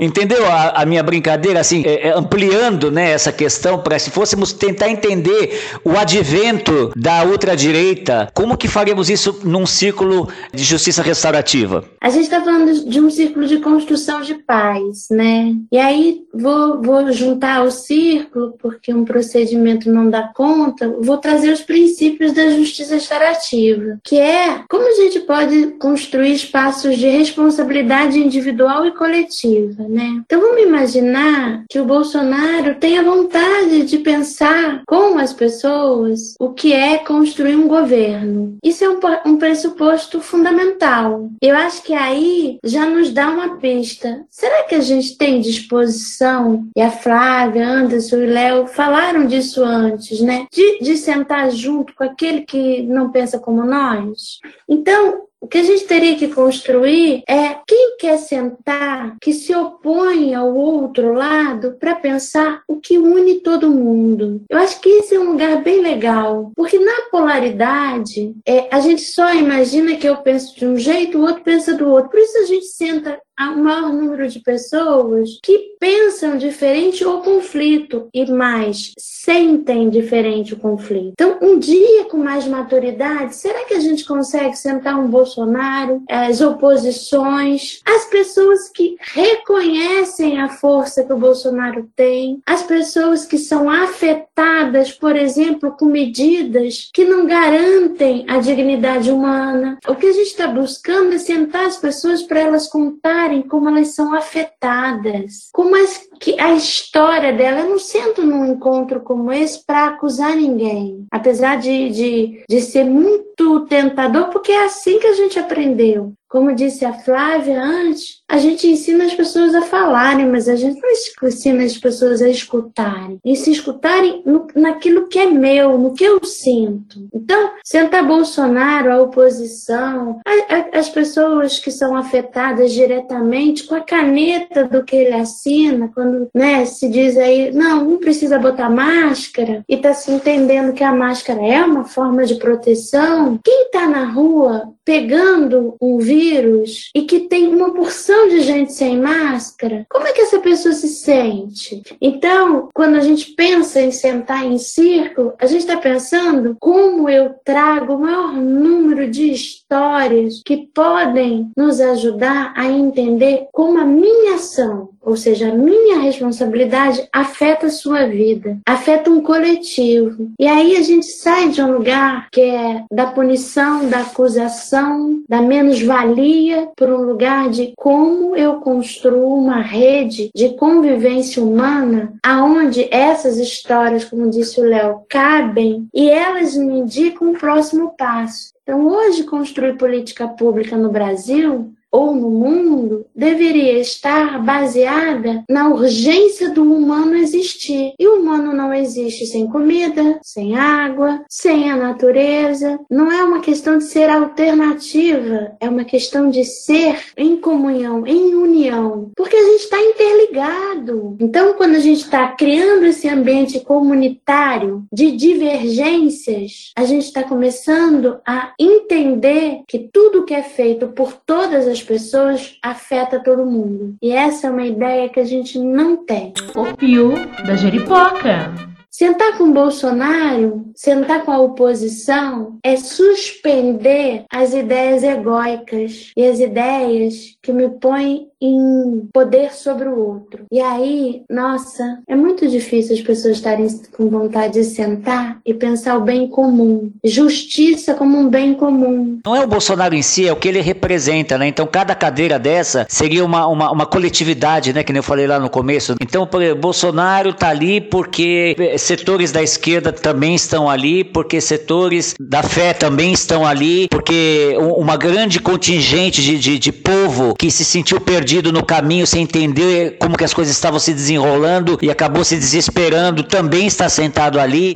[0.00, 4.52] Entendeu a, a, minha brincadeira, assim, é, é, ampliando né, essa questão para se fôssemos
[4.52, 11.84] tentar entender o advento da ultradireita, como que faríamos isso num ciclo de justiça restaurativa?
[12.00, 15.54] A gente está falando de um círculo de construção de paz, né?
[15.70, 21.52] E aí vou, vou juntar o círculo, porque um procedimento não dá conta, vou trazer
[21.52, 28.18] os princípios da justiça restaurativa, que é como a gente pode construir espaços de responsabilidade
[28.18, 30.22] individual e coletiva né?
[30.24, 36.72] Então vamos imaginar que o Bolsonaro tenha vontade de pensar com as pessoas o que
[36.72, 38.56] é construir um governo.
[38.62, 41.30] Isso é um, um pressuposto fundamental.
[41.40, 44.24] Eu acho que aí já nos dá uma pista.
[44.30, 46.66] Será que a gente tem disposição?
[46.76, 50.46] E a Flávia, Anderson e Léo falaram disso antes, né?
[50.52, 54.40] De, de sentar junto com aquele que não pensa como nós.
[54.68, 60.34] Então, o que a gente teria que construir é quem quer sentar, que se opõe
[60.34, 64.42] ao outro lado para pensar o que une todo mundo.
[64.48, 69.02] Eu acho que esse é um lugar bem legal, porque na polaridade é, a gente
[69.02, 72.10] só imagina que eu penso de um jeito, o outro pensa do outro.
[72.10, 73.18] Por isso a gente senta
[73.50, 80.56] um maior número de pessoas que pensam diferente o conflito e mais sentem diferente o
[80.56, 81.12] conflito.
[81.12, 86.40] Então, um dia com mais maturidade, será que a gente consegue sentar um Bolsonaro, as
[86.40, 93.70] oposições, as pessoas que reconhecem a força que o Bolsonaro tem, as pessoas que são
[93.70, 99.78] afetadas, por exemplo, com medidas que não garantem a dignidade humana?
[99.88, 103.94] O que a gente está buscando é sentar as pessoas para elas contarem como elas
[103.94, 107.60] são afetadas, como as, que a história dela.
[107.60, 112.84] Eu não sento num encontro como esse para acusar ninguém, apesar de, de, de ser
[112.84, 116.12] muito tentador, porque é assim que a gente aprendeu.
[116.32, 120.80] Como disse a Flávia antes, a gente ensina as pessoas a falarem, mas a gente
[120.80, 123.18] não ensina as pessoas a escutarem.
[123.22, 127.06] E se escutarem no, naquilo que é meu, no que eu sinto.
[127.14, 133.82] Então, sentar Bolsonaro, a oposição, a, a, as pessoas que são afetadas diretamente com a
[133.82, 139.62] caneta do que ele assina, quando né, se diz aí, não, não precisa botar máscara,
[139.68, 143.38] e está se entendendo que a máscara é uma forma de proteção.
[143.44, 148.98] Quem está na rua pegando um vírus e que tem uma porção de gente sem
[148.98, 151.82] máscara, como é que essa pessoa se sente?
[152.00, 157.34] Então, quando a gente pensa em sentar em círculo, a gente está pensando como eu
[157.44, 164.34] trago o maior número de histórias que podem nos ajudar a entender como a minha
[164.34, 170.30] ação, ou seja, a minha responsabilidade, afeta a sua vida, afeta um coletivo.
[170.38, 175.42] E aí a gente sai de um lugar que é da punição, da acusação, da
[175.42, 183.38] menos-valia, para um lugar de como eu construo uma rede de convivência humana, aonde essas
[183.38, 188.52] histórias, como disse o Léo, cabem e elas me indicam o próximo passo.
[188.62, 196.50] Então, hoje, construir política pública no Brasil ou no mundo deveria estar baseada na urgência
[196.50, 197.92] do humano existir.
[197.98, 202.80] E o humano não existe sem comida, sem água, sem a natureza.
[202.90, 208.34] Não é uma questão de ser alternativa, é uma questão de ser em comunhão, em
[208.34, 211.16] união, porque a gente está interligado.
[211.20, 218.18] Então, quando a gente está criando esse ambiente comunitário de divergências, a gente está começando
[218.26, 223.96] a entender que tudo que é feito por todas as pessoas afeta todo mundo.
[224.00, 226.32] E essa é uma ideia que a gente não tem.
[226.54, 227.14] O Pio
[227.46, 228.71] da Jeripoca.
[228.94, 237.34] Sentar com Bolsonaro, sentar com a oposição, é suspender as ideias egóicas e as ideias
[237.40, 240.44] que me põem em poder sobre o outro.
[240.50, 243.66] E aí, nossa, é muito difícil as pessoas estarem
[243.96, 246.90] com vontade de sentar e pensar o bem comum.
[247.04, 249.20] Justiça como um bem comum.
[249.24, 251.46] Não é o Bolsonaro em si, é o que ele representa, né?
[251.46, 254.82] Então, cada cadeira dessa seria uma, uma, uma coletividade, né?
[254.82, 255.94] Que nem eu falei lá no começo.
[256.00, 262.14] Então, por exemplo, Bolsonaro tá ali porque setores da esquerda também estão ali, porque setores
[262.20, 267.64] da fé também estão ali, porque uma grande contingente de, de, de povo que se
[267.64, 272.24] sentiu perdido no caminho sem entender como que as coisas estavam se desenrolando e acabou
[272.24, 274.74] se desesperando também está sentado ali.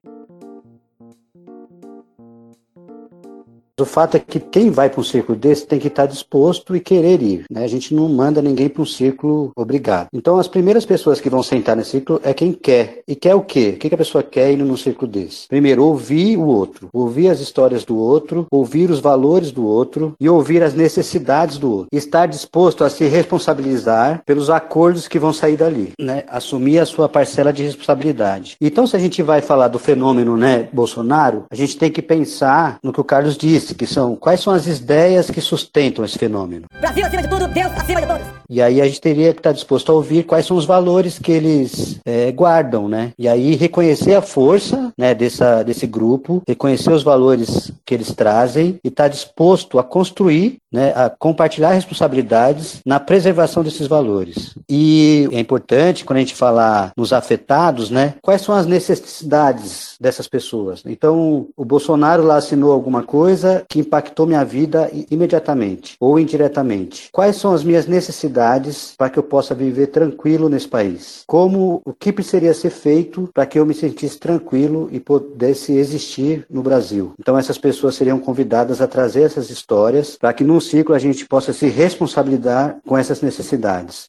[3.79, 6.81] O fato é que quem vai para um círculo desse tem que estar disposto e
[6.81, 7.45] querer ir.
[7.51, 7.63] Né?
[7.63, 10.09] A gente não manda ninguém para um círculo obrigado.
[10.15, 13.03] Então, as primeiras pessoas que vão sentar nesse círculo é quem quer.
[13.07, 13.75] E quer o quê?
[13.77, 15.47] O que a pessoa quer indo num círculo desse?
[15.47, 16.89] Primeiro, ouvir o outro.
[16.91, 21.71] Ouvir as histórias do outro, ouvir os valores do outro e ouvir as necessidades do
[21.71, 21.89] outro.
[21.93, 25.93] Estar disposto a se responsabilizar pelos acordos que vão sair dali.
[26.01, 26.25] Né?
[26.29, 28.57] Assumir a sua parcela de responsabilidade.
[28.59, 32.79] Então, se a gente vai falar do fenômeno né, Bolsonaro, a gente tem que pensar
[32.83, 36.67] no que o Carlos disse que são quais são as ideias que sustentam esse fenômeno.
[36.81, 38.27] Brasil acima de tudo, Deus acima de todos.
[38.49, 41.33] E aí a gente teria que estar disposto a ouvir quais são os valores que
[41.33, 43.13] eles é, guardam, né?
[43.19, 48.79] E aí reconhecer a força né, dessa, desse grupo, reconhecer os valores que eles trazem
[48.85, 54.55] e estar disposto a construir, né, a compartilhar responsabilidades na preservação desses valores.
[54.69, 60.29] E é importante, quando a gente falar nos afetados, né, quais são as necessidades dessas
[60.29, 60.83] pessoas.
[60.85, 67.09] Então, o Bolsonaro lá assinou alguma coisa que impactou minha vida imediatamente ou indiretamente.
[67.11, 71.23] Quais são as minhas necessidades para que eu possa viver tranquilo nesse país?
[71.27, 76.45] Como o que precisaria ser feito para que eu me sentisse tranquilo e pudesse existir
[76.51, 77.15] no Brasil?
[77.19, 81.27] Então, essas pessoas seriam convidadas a trazer essas histórias para que num ciclo a gente
[81.27, 84.07] possa se responsabilizar com essas necessidades.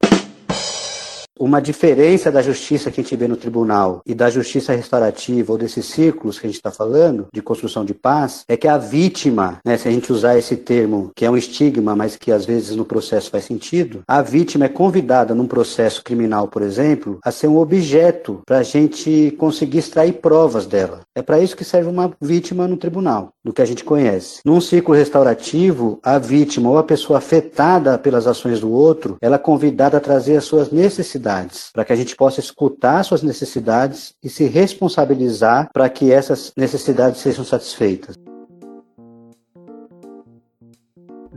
[1.39, 5.57] Uma diferença da justiça que a gente vê no tribunal e da justiça restaurativa ou
[5.57, 9.59] desses círculos que a gente está falando, de construção de paz, é que a vítima,
[9.63, 12.75] né, se a gente usar esse termo, que é um estigma, mas que às vezes
[12.75, 17.47] no processo faz sentido, a vítima é convidada num processo criminal, por exemplo, a ser
[17.47, 21.01] um objeto para a gente conseguir extrair provas dela.
[21.15, 24.39] É para isso que serve uma vítima no tribunal, do que a gente conhece.
[24.43, 29.39] Num ciclo restaurativo, a vítima ou a pessoa afetada pelas ações do outro, ela é
[29.39, 34.13] convidada a trazer as suas necessidades necessidades, para que a gente possa escutar suas necessidades
[34.23, 38.15] e se responsabilizar para que essas necessidades sejam satisfeitas.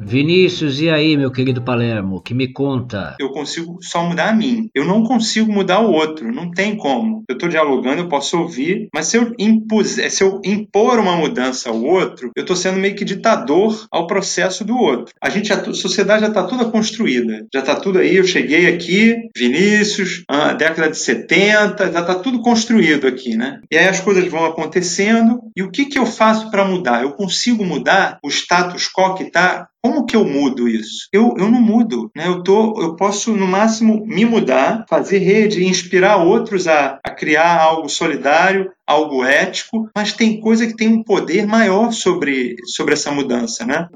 [0.03, 3.17] Vinícius, e aí, meu querido Palermo, que me conta?
[3.21, 4.69] Eu consigo só mudar a mim.
[4.75, 7.23] Eu não consigo mudar o outro, não tem como.
[7.29, 11.69] Eu estou dialogando, eu posso ouvir, mas se eu, impuser, se eu impor uma mudança
[11.69, 15.15] ao outro, eu estou sendo meio que ditador ao processo do outro.
[15.23, 18.17] A gente, a sociedade já está toda construída, já está tudo aí.
[18.17, 23.61] Eu cheguei aqui, Vinícius, a década de 70, já está tudo construído aqui, né?
[23.71, 25.41] E aí as coisas vão acontecendo.
[25.55, 27.03] E o que, que eu faço para mudar?
[27.03, 31.09] Eu consigo mudar o status quo que está como que eu mudo isso?
[31.13, 32.27] Eu, eu não mudo, né?
[32.27, 37.61] Eu, tô, eu posso, no máximo, me mudar, fazer rede, inspirar outros a, a criar
[37.61, 43.11] algo solidário, algo ético, mas tem coisa que tem um poder maior sobre, sobre essa
[43.11, 43.89] mudança, né?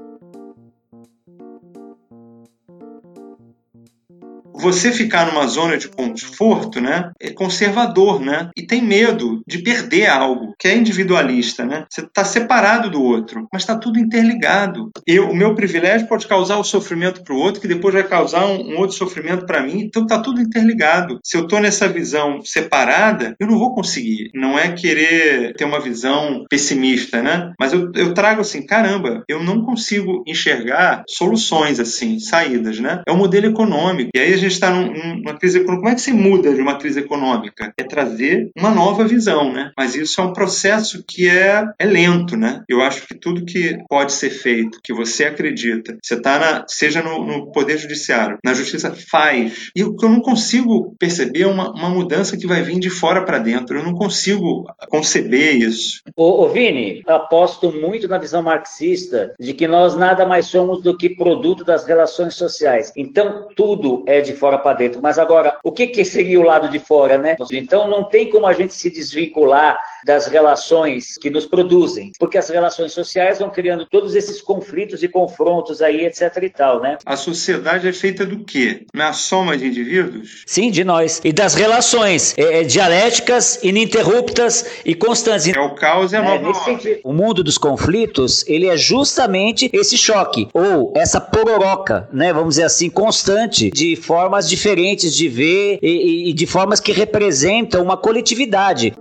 [4.59, 10.07] Você ficar numa zona de conforto, né, é conservador, né, e tem medo de perder
[10.07, 11.85] algo que é individualista, né.
[11.89, 14.89] Você está separado do outro, mas está tudo interligado.
[15.05, 18.45] Eu, o meu privilégio pode causar o sofrimento para o outro, que depois vai causar
[18.45, 19.81] um, um outro sofrimento para mim.
[19.81, 21.19] Então está tudo interligado.
[21.23, 24.29] Se eu estou nessa visão separada, eu não vou conseguir.
[24.33, 27.53] Não é querer ter uma visão pessimista, né?
[27.59, 33.01] Mas eu, eu trago assim, caramba, eu não consigo enxergar soluções assim, saídas, né?
[33.07, 34.11] É o modelo econômico.
[34.15, 35.81] E aí a gente está num, numa crise econômica.
[35.81, 37.73] Como é que se muda de uma crise econômica?
[37.77, 39.71] É trazer uma nova visão, né?
[39.77, 42.63] Mas isso é um processo que é, é lento, né?
[42.67, 47.25] Eu acho que tudo que pode ser feito, que você acredita, você está seja no,
[47.25, 49.71] no, poder judiciário, na justiça, faz.
[49.75, 52.89] E o que eu não consigo perceber é uma, uma mudança que vai vir de
[52.89, 53.77] fora para dentro.
[53.77, 56.01] Eu não consigo conceber isso.
[56.15, 60.97] Ô, ô Vini, aposto muito na visão marxista de que nós nada mais somos do
[60.97, 62.91] que produto das relações sociais.
[62.95, 65.01] Então, tudo é de fora para dentro.
[65.01, 67.35] Mas agora, o que, que seria o lado de fora, né?
[67.51, 72.47] Então, não tem como a gente se desvincular das relações que nos produzem, porque as
[72.47, 76.99] relações sociais vão criando todos esses conflitos e confrontos aí, etc e tal, né?
[77.03, 78.85] A sociedade é feita do quê?
[78.93, 80.43] Na soma de indivíduos?
[80.45, 81.19] Sim, de nós.
[81.23, 85.47] E das relações é, é dialéticas, ininterruptas e constantes.
[85.47, 89.71] É o caos e a é, nova sentido, O mundo dos conflitos, ele é justamente
[89.73, 95.79] esse choque, ou essa pororoca, né, vamos dizer assim, constante, de formas diferentes de ver
[95.81, 98.93] e, e de formas que representam uma coletividade.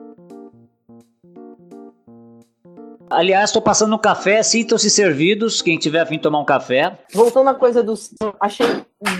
[3.11, 6.99] Aliás, estou passando um café, sintam-se servidos, quem tiver a fim de tomar um café.
[7.13, 7.95] Voltando à coisa do.
[8.41, 8.67] Achei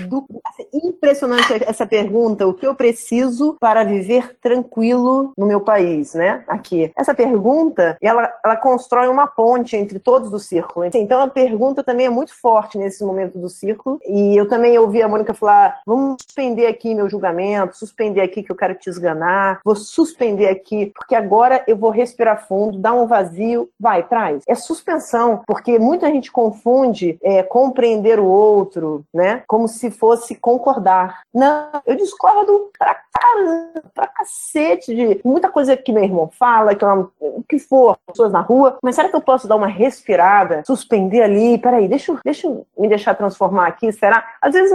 [0.07, 6.13] do, assim, impressionante essa pergunta: o que eu preciso para viver tranquilo no meu país,
[6.13, 6.43] né?
[6.47, 6.91] Aqui.
[6.97, 10.85] Essa pergunta, ela, ela constrói uma ponte entre todos do círculo.
[10.93, 13.99] Então a pergunta também é muito forte nesse momento do círculo.
[14.05, 18.51] E eu também ouvi a Mônica falar: vamos suspender aqui meu julgamento, suspender aqui que
[18.51, 23.07] eu quero te esganar, vou suspender aqui, porque agora eu vou respirar fundo, dar um
[23.07, 24.43] vazio, vai, traz.
[24.47, 29.43] É suspensão, porque muita gente confunde é, compreender o outro, né?
[29.47, 31.21] Como se fosse concordar.
[31.33, 36.83] Não, eu discordo pra caramba, pra cacete de muita coisa que meu irmão fala, que
[36.83, 40.63] eu, o que for, pessoas na rua, mas será que eu posso dar uma respirada,
[40.65, 41.57] suspender ali?
[41.57, 44.25] Peraí, deixa, deixa eu me deixar transformar aqui, será?
[44.41, 44.71] Às vezes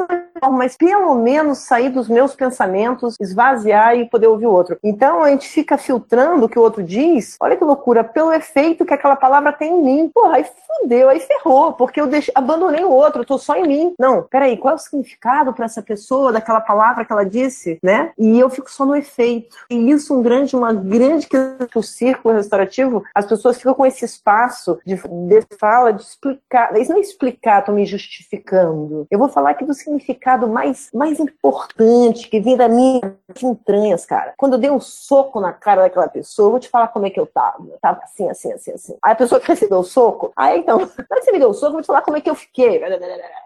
[0.50, 4.78] mas pelo menos sair dos meus pensamentos, esvaziar e poder ouvir o outro.
[4.82, 8.84] Então a gente fica filtrando o que o outro diz, olha que loucura, pelo efeito
[8.84, 10.10] que aquela palavra tem em mim.
[10.12, 10.46] Porra, aí
[10.80, 13.94] fudeu, aí ferrou, porque eu abandonei o outro, eu tô só em mim.
[13.98, 18.12] Não, peraí, qual é o significado para essa pessoa daquela palavra que ela disse, né?
[18.18, 19.56] E eu fico só no efeito.
[19.70, 24.04] E isso um grande, uma grande que o círculo restaurativo, as pessoas ficam com esse
[24.04, 26.76] espaço de, de fala, de explicar.
[26.78, 29.06] Isso não é explicar, tô me justificando.
[29.10, 33.00] Eu vou falar aqui do significado mais, mais importante que vem da minha
[33.42, 34.34] entranhas, cara.
[34.36, 37.10] Quando eu dei um soco na cara daquela pessoa, eu vou te falar como é
[37.10, 37.64] que eu tava.
[37.70, 38.96] Eu tava assim, assim, assim, assim.
[39.02, 41.68] Aí a pessoa que recebeu o soco, aí então, que você me deu o soco,
[41.68, 42.82] eu vou te falar como é que eu fiquei.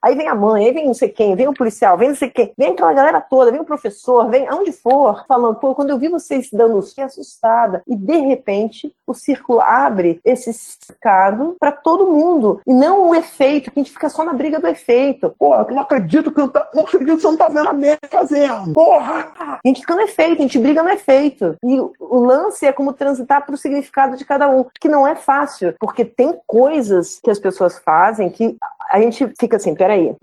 [0.02, 2.30] Aí vem a mãe, aí vem não sei quem, vem o policial, vem não sei
[2.30, 5.98] quem, vem aquela galera toda, vem o professor, vem aonde for, falando, pô, quando eu
[5.98, 7.82] vi vocês dando fiquei assustada.
[7.86, 12.60] E de repente, o círculo abre esse cercado para todo mundo.
[12.66, 15.34] E não o efeito, que a gente fica só na briga do efeito.
[15.38, 18.72] Pô, eu não acredito que eu que você não tá vendo a merda fazendo.
[18.72, 19.32] Porra!
[19.38, 21.56] A gente fica no efeito, a gente briga no efeito.
[21.64, 25.14] E o lance é como transitar para o significado de cada um, que não é
[25.14, 28.56] fácil, porque tem coisas que as pessoas fazem que
[28.90, 30.14] a gente fica assim, peraí,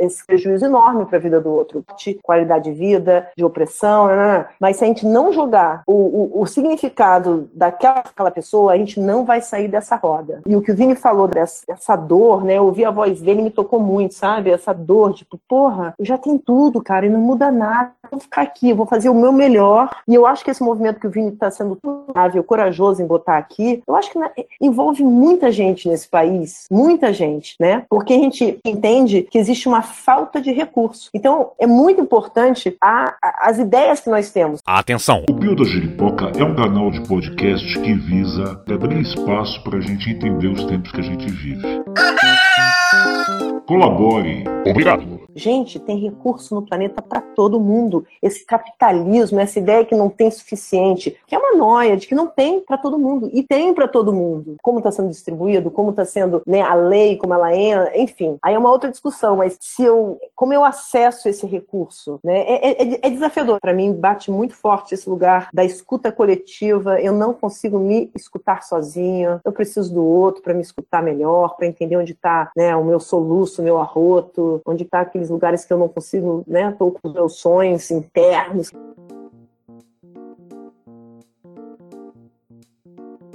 [0.00, 4.16] esse prejuízo enorme para a vida do outro, de qualidade de vida, de opressão, né,
[4.16, 4.46] né, né?
[4.58, 9.24] mas se a gente não jogar o, o, o significado daquela pessoa, a gente não
[9.24, 10.42] vai sair dessa roda.
[10.46, 12.58] E o que o Vini falou dessa, dessa dor, né?
[12.58, 14.50] Eu ouvi a voz dele me tocou muito, sabe?
[14.50, 17.92] Essa dor, tipo, porra, eu já tenho tudo, cara, e não muda nada.
[18.04, 19.90] Eu vou ficar aqui, vou fazer o meu melhor.
[20.06, 23.38] E eu acho que esse movimento que o Vini está sendo suave, corajoso em botar
[23.38, 24.30] aqui, eu acho que né,
[24.60, 27.84] envolve muita gente nesse país, muita gente, né?
[27.88, 31.10] Porque a gente entende que existe uma falta de recurso.
[31.12, 34.60] Então, é muito importante a, a, as ideias que nós temos.
[34.64, 35.24] Atenção!
[35.28, 39.80] O Bio da Jeripoca é um canal de podcast que visa abrir espaço para a
[39.80, 41.62] gente entender os tempos que a gente vive.
[43.66, 44.44] Colabore.
[44.66, 45.20] Obrigado.
[45.34, 48.04] Gente, tem recurso no planeta para todo mundo.
[48.22, 52.26] Esse capitalismo, essa ideia que não tem suficiente, que é uma noia de que não
[52.26, 53.30] tem para todo mundo.
[53.32, 54.56] E tem para todo mundo.
[54.62, 58.38] Como está sendo distribuído, como está sendo né, a lei, como ela é, enfim.
[58.42, 62.82] Aí é uma outra discussão, mas se eu, como eu acesso esse recurso, né, é,
[62.82, 63.60] é, é desafiador.
[63.60, 67.00] Para mim, bate muito forte esse lugar da escuta coletiva.
[67.00, 69.40] Eu não consigo me escutar sozinha.
[69.44, 73.00] Eu preciso do outro para me escutar melhor, para entender onde está né, o meu
[73.00, 76.70] soluço, o meu arroto, onde está aquele naqueles lugares que eu não consigo, né?
[76.70, 78.70] Estou com meus sonhos internos.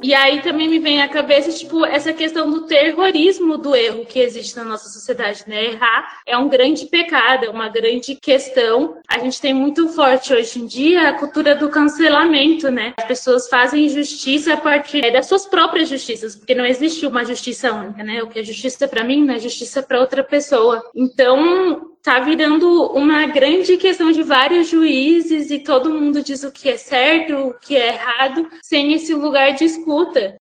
[0.06, 4.20] E aí também me vem à cabeça, tipo, essa questão do terrorismo do erro que
[4.20, 5.66] existe na nossa sociedade, né?
[5.66, 9.00] Errar é um grande pecado, é uma grande questão.
[9.08, 12.94] A gente tem muito forte hoje em dia a cultura do cancelamento, né?
[12.98, 17.26] As pessoas fazem justiça a partir é, das suas próprias justiças, porque não existe uma
[17.26, 18.22] justiça única, né?
[18.22, 20.84] O que é justiça para mim não é justiça para outra pessoa.
[20.94, 26.70] Então, tá virando uma grande questão de vários juízes e todo mundo diz o que
[26.70, 30.40] é certo, o que é errado, sem esse lugar de escuta.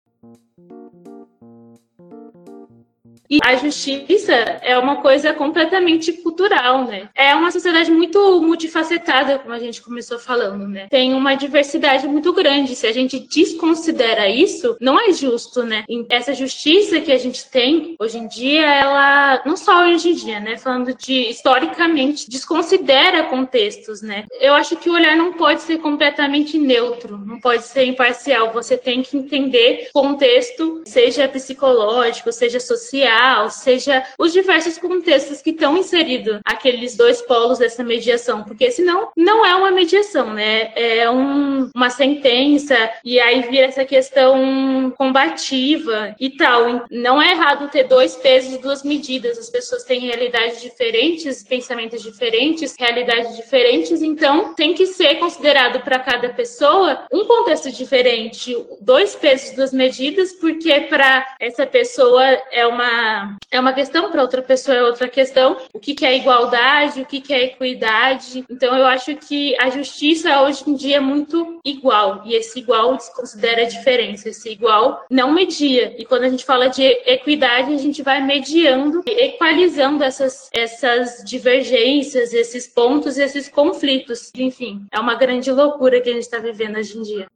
[3.33, 7.09] E a justiça é uma coisa completamente cultural, né?
[7.15, 10.87] É uma sociedade muito multifacetada, como a gente começou falando, né?
[10.91, 12.77] Tem uma diversidade muito grande.
[12.77, 15.85] Se a gente desconsidera isso, não é justo, né?
[16.11, 20.39] Essa justiça que a gente tem hoje em dia, ela não só hoje em dia,
[20.39, 20.59] né?
[20.59, 24.27] Falando de historicamente, desconsidera contextos, né?
[24.43, 28.53] Eu acho que o olhar não pode ser completamente neutro, não pode ser imparcial.
[28.53, 35.77] Você tem que entender contexto, seja psicológico, seja social seja os diversos contextos que estão
[35.77, 40.73] inseridos aqueles dois polos dessa mediação, porque senão não é uma mediação, né?
[40.75, 46.87] É um, uma sentença e aí vira essa questão combativa e tal.
[46.91, 49.39] Não é errado ter dois pesos, duas medidas.
[49.39, 55.99] As pessoas têm realidades diferentes, pensamentos diferentes, realidades diferentes, então tem que ser considerado para
[55.99, 63.02] cada pessoa um contexto diferente, dois pesos, duas medidas, porque para essa pessoa é uma
[63.51, 65.57] é uma questão, para outra pessoa é outra questão.
[65.73, 68.45] O que, que é igualdade, o que, que é equidade.
[68.51, 72.23] Então, eu acho que a justiça hoje em dia é muito igual.
[72.25, 74.29] E esse igual desconsidera a diferença.
[74.29, 75.95] Esse igual não media.
[75.99, 82.33] E quando a gente fala de equidade, a gente vai mediando, equalizando essas, essas divergências,
[82.33, 84.31] esses pontos, esses conflitos.
[84.35, 87.27] Enfim, é uma grande loucura que a gente está vivendo hoje em dia.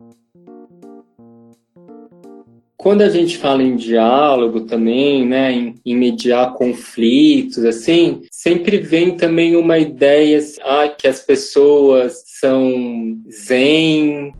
[2.86, 9.16] Quando a gente fala em diálogo também, né, em, em mediar conflitos, assim, sempre vem
[9.16, 14.32] também uma ideia ah, que as pessoas são zen,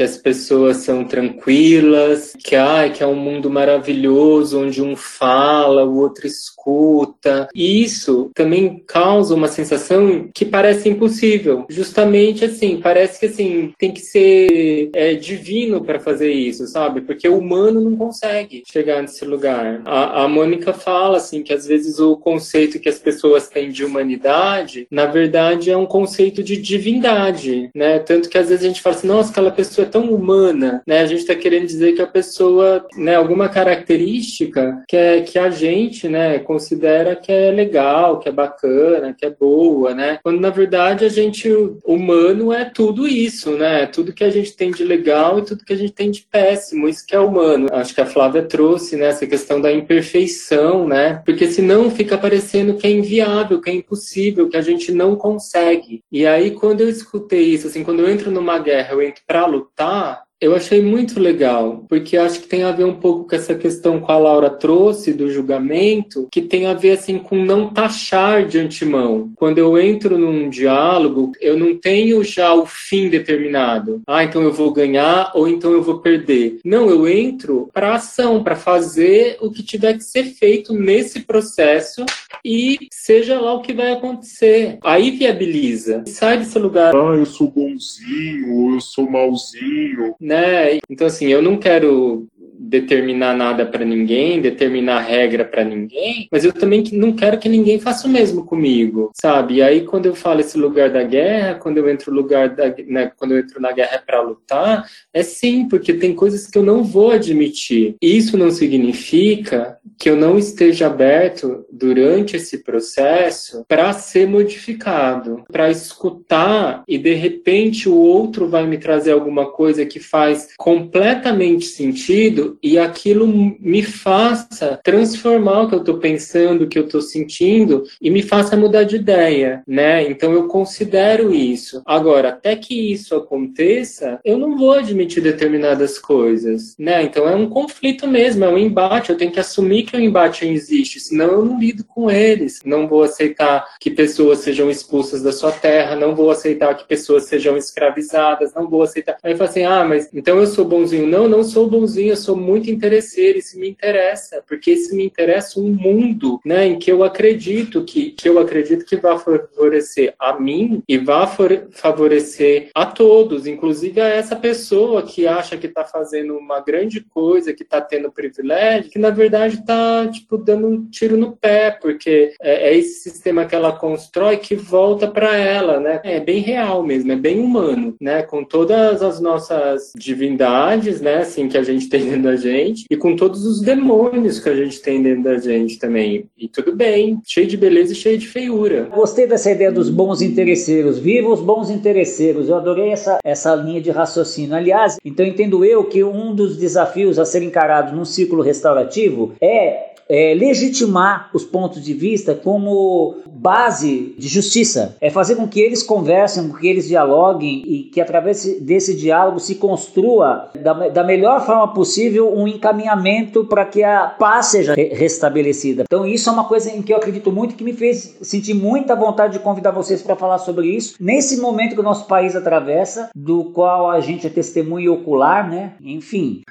[0.00, 5.84] que as pessoas são tranquilas, que, ah, que é um mundo maravilhoso onde um fala,
[5.84, 7.46] o outro escuta.
[7.54, 11.66] E isso também causa uma sensação que parece impossível.
[11.68, 17.02] Justamente assim, parece que assim tem que ser é, divino para fazer isso, sabe?
[17.02, 19.82] Porque o humano não consegue chegar nesse lugar.
[19.84, 23.84] A, a Mônica fala assim que às vezes o conceito que as pessoas têm de
[23.84, 27.98] humanidade, na verdade, é um conceito de divindade, né?
[27.98, 31.00] Tanto que às vezes a gente fala assim, nossa, aquela pessoa tão humana, né?
[31.00, 35.50] A gente está querendo dizer que a pessoa, né, alguma característica que, é, que a
[35.50, 40.18] gente, né, considera que é legal, que é bacana, que é boa, né?
[40.22, 41.48] Quando na verdade a gente
[41.84, 43.86] humano é tudo isso, né?
[43.86, 46.88] Tudo que a gente tem de legal e tudo que a gente tem de péssimo,
[46.88, 47.68] isso que é humano.
[47.72, 51.22] Acho que a Flávia trouxe, né, essa questão da imperfeição, né?
[51.24, 56.02] Porque senão fica parecendo que é inviável, que é impossível, que a gente não consegue.
[56.10, 59.46] E aí quando eu escutei isso, assim, quando eu entro numa guerra, eu entro para
[59.46, 63.36] lutar tá eu achei muito legal, porque acho que tem a ver um pouco com
[63.36, 67.68] essa questão que a Laura trouxe do julgamento, que tem a ver assim com não
[67.68, 69.30] taxar de antemão.
[69.36, 74.00] Quando eu entro num diálogo, eu não tenho já o fim determinado.
[74.06, 76.58] Ah, então eu vou ganhar ou então eu vou perder.
[76.64, 82.06] Não, eu entro para ação, para fazer o que tiver que ser feito nesse processo
[82.42, 84.78] e seja lá o que vai acontecer.
[84.82, 86.02] Aí viabiliza.
[86.06, 86.94] Sai desse lugar.
[86.94, 90.78] Ah, eu sou bonzinho, eu sou malzinho né?
[90.88, 92.28] Então, assim, eu não quero
[92.60, 97.80] determinar nada para ninguém, determinar regra para ninguém, mas eu também não quero que ninguém
[97.80, 99.54] faça o mesmo comigo, sabe?
[99.54, 103.10] E aí quando eu falo esse lugar da guerra, quando eu entro lugar da, né,
[103.16, 106.84] quando eu entro na guerra para lutar, é sim, porque tem coisas que eu não
[106.84, 107.94] vou admitir.
[108.00, 115.70] Isso não significa que eu não esteja aberto durante esse processo para ser modificado, para
[115.70, 122.49] escutar e de repente o outro vai me trazer alguma coisa que faz completamente sentido
[122.62, 127.84] e aquilo me faça transformar o que eu estou pensando, o que eu estou sentindo
[128.00, 130.08] e me faça mudar de ideia, né?
[130.08, 131.82] Então eu considero isso.
[131.84, 137.02] Agora, até que isso aconteça, eu não vou admitir determinadas coisas, né?
[137.02, 139.10] Então é um conflito mesmo, é um embate.
[139.10, 142.60] Eu tenho que assumir que o embate existe, senão eu não lido com eles.
[142.64, 147.24] Não vou aceitar que pessoas sejam expulsas da sua terra, não vou aceitar que pessoas
[147.24, 149.16] sejam escravizadas, não vou aceitar.
[149.22, 151.06] Aí fala assim: ah, mas então eu sou bonzinho.
[151.06, 155.60] Não, não sou bonzinho, eu sou muito interesseiro, isso me interessa, porque isso me interessa
[155.60, 160.38] um mundo, né, em que eu acredito que, que eu acredito que vai favorecer a
[160.38, 161.26] mim e vai
[161.72, 167.52] favorecer a todos, inclusive a essa pessoa que acha que está fazendo uma grande coisa,
[167.52, 172.34] que está tendo privilégio, que na verdade está tipo dando um tiro no pé, porque
[172.40, 176.00] é, é esse sistema que ela constrói que volta para ela, né?
[176.04, 178.22] É bem real mesmo, é bem humano, né?
[178.22, 181.18] Com todas as nossas divindades, né?
[181.18, 184.54] Assim que a gente tem dentro da gente e com todos os demônios que a
[184.54, 186.26] gente tem dentro da gente também.
[186.38, 188.88] E tudo bem, cheio de beleza e cheio de feiura.
[188.94, 190.98] Gostei dessa ideia dos bons interesseiros.
[190.98, 192.48] Viva os bons interesseiros.
[192.48, 194.54] Eu adorei essa, essa linha de raciocínio.
[194.54, 199.89] Aliás, então entendo eu que um dos desafios a ser encarado num ciclo restaurativo é
[200.10, 204.96] é, legitimar os pontos de vista como base de justiça.
[205.00, 209.38] É fazer com que eles conversem, com que eles dialoguem e que através desse diálogo
[209.38, 215.84] se construa da, da melhor forma possível um encaminhamento para que a paz seja restabelecida.
[215.84, 218.96] Então isso é uma coisa em que eu acredito muito que me fez sentir muita
[218.96, 223.10] vontade de convidar vocês para falar sobre isso nesse momento que o nosso país atravessa,
[223.14, 225.74] do qual a gente é testemunho ocular, né?
[225.80, 226.42] Enfim.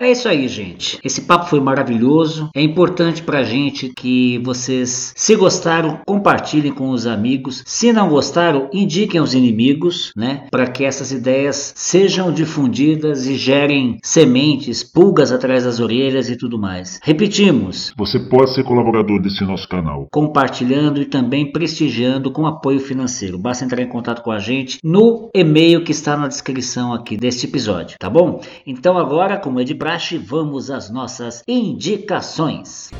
[0.00, 0.98] É isso aí, gente.
[1.04, 2.48] Esse papo foi maravilhoso.
[2.54, 7.62] É importante pra gente que vocês, se gostaram, compartilhem com os amigos.
[7.66, 10.46] Se não gostaram, indiquem aos inimigos, né?
[10.50, 16.58] Para que essas ideias sejam difundidas e gerem sementes, pulgas atrás das orelhas e tudo
[16.58, 16.98] mais.
[17.02, 17.92] Repetimos.
[17.94, 20.08] Você pode ser colaborador desse nosso canal.
[20.10, 23.38] Compartilhando e também prestigiando com apoio financeiro.
[23.38, 27.44] Basta entrar em contato com a gente no e-mail que está na descrição aqui deste
[27.44, 28.40] episódio, tá bom?
[28.66, 32.90] Então agora, como é de praxe, praxe, vamos às nossas indicações.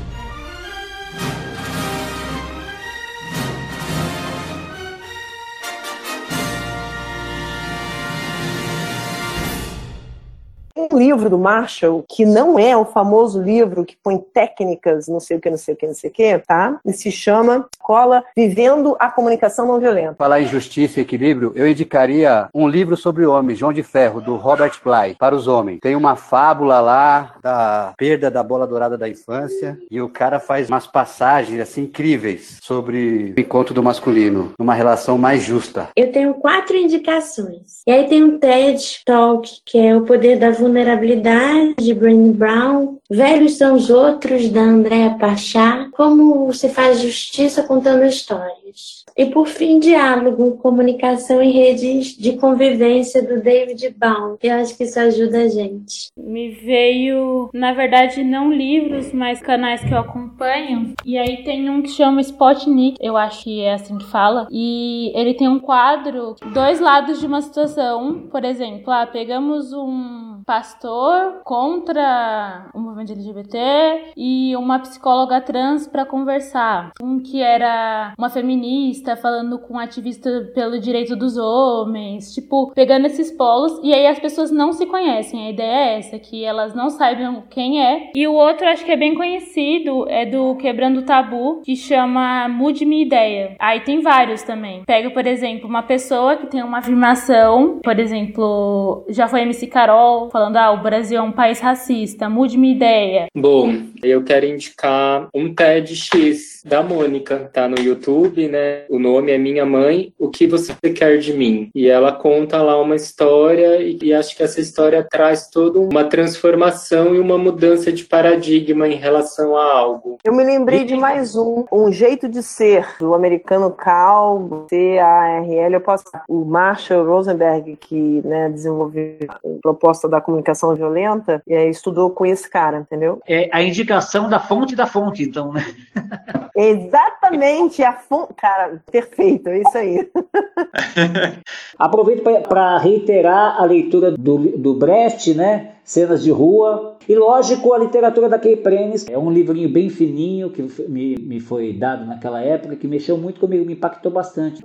[10.97, 15.39] Livro do Marshall, que não é o famoso livro que põe técnicas, não sei o
[15.39, 16.79] que, não sei o que, não sei o que, tá?
[16.85, 20.15] E se chama Cola Vivendo a Comunicação Não Violenta.
[20.15, 24.35] Falar em justiça e equilíbrio, eu indicaria um livro sobre homens, João de Ferro, do
[24.35, 25.79] Robert Bly, para os homens.
[25.81, 30.69] Tem uma fábula lá da perda da bola dourada da infância e o cara faz
[30.69, 35.89] umas passagens assim incríveis sobre o encontro do masculino, numa relação mais justa.
[35.95, 37.81] Eu tenho quatro indicações.
[37.87, 42.33] E aí tem um TED Talk, que é o poder da vulnerabilidade Vulnerabilidade, de Brené
[42.33, 42.97] Brown.
[43.09, 45.87] Velhos são os outros, da Andréa Pachá.
[45.91, 49.01] Como se faz justiça contando histórias.
[49.17, 54.37] E por fim, diálogo, comunicação em redes de convivência do David Baum.
[54.41, 56.09] Eu acho que isso ajuda a gente.
[56.17, 60.93] Me veio, na verdade, não livros, mas canais que eu acompanho.
[61.05, 64.47] E aí tem um que chama Spotnik, eu acho que é assim que fala.
[64.49, 68.27] E ele tem um quadro, dois lados de uma situação.
[68.31, 70.41] Por exemplo, ah, pegamos um
[70.71, 76.91] pastor contra o movimento LGBT e uma psicóloga trans para conversar.
[77.01, 83.05] Um que era uma feminista falando com um ativista pelo direito dos homens, tipo, pegando
[83.07, 85.47] esses polos e aí as pessoas não se conhecem.
[85.47, 88.11] A ideia é essa, que elas não saibam quem é.
[88.15, 92.85] E o outro, acho que é bem conhecido, é do Quebrando Tabu, que chama Mude
[92.85, 93.55] Minha Ideia.
[93.59, 94.83] Aí tem vários também.
[94.85, 100.29] Pega, por exemplo, uma pessoa que tem uma afirmação, por exemplo, já foi MC Carol
[100.29, 103.25] falando: ah, o Brasil é um país racista, mude minha ideia.
[103.35, 108.83] Bom, eu quero indicar um TEDx da Mônica, tá no YouTube, né?
[108.89, 111.69] O nome é Minha Mãe, O que Você Quer de Mim?
[111.73, 116.03] E ela conta lá uma história e, e acho que essa história traz toda uma
[116.03, 120.17] transformação e uma mudança de paradigma em relação a algo.
[120.23, 125.75] Eu me lembrei de mais um, Um Jeito de Ser, do americano Cal, C-A-R-L.
[125.75, 126.03] Eu posso.
[126.27, 132.49] O Marshall Rosenberg, que né, desenvolveu a proposta da comunicação violenta, é, estudou com esse
[132.49, 133.21] cara, entendeu?
[133.27, 135.65] É a indicação da fonte da fonte, então, né?
[136.55, 138.33] Exatamente, a fonte.
[138.35, 140.09] Cara, Perfeito, é isso aí.
[141.77, 145.75] Aproveito para reiterar a leitura do, do Brecht, né?
[145.83, 146.97] Cenas de Rua.
[147.07, 149.07] E lógico, a literatura da Kay Prenes.
[149.07, 153.39] É um livrinho bem fininho que me, me foi dado naquela época, que mexeu muito
[153.39, 154.63] comigo, me impactou bastante.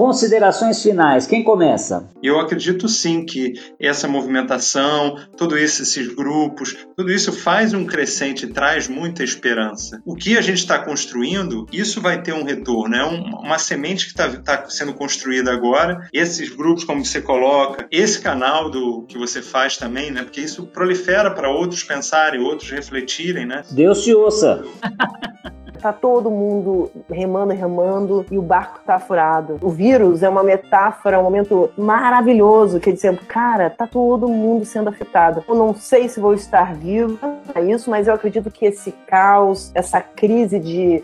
[0.00, 2.08] Considerações finais, quem começa?
[2.22, 8.46] Eu acredito sim que essa movimentação, tudo isso, esses grupos, tudo isso faz um crescente,
[8.46, 10.00] traz muita esperança.
[10.06, 14.12] O que a gente está construindo, isso vai ter um retorno, é uma semente que
[14.12, 16.08] está tá sendo construída agora.
[16.14, 20.22] Esses grupos, como você coloca, esse canal do que você faz também, né?
[20.22, 23.64] Porque isso prolifera para outros pensarem, outros refletirem, né?
[23.70, 24.64] Deus te ouça.
[25.80, 29.58] Tá todo mundo remando, remando e o barco tá furado.
[29.62, 34.88] O vírus é uma metáfora, um momento maravilhoso que dizendo, cara, tá todo mundo sendo
[34.88, 35.42] afetado.
[35.48, 37.18] Eu não sei se vou estar vivo
[37.54, 41.02] a isso, mas eu acredito que esse caos, essa crise de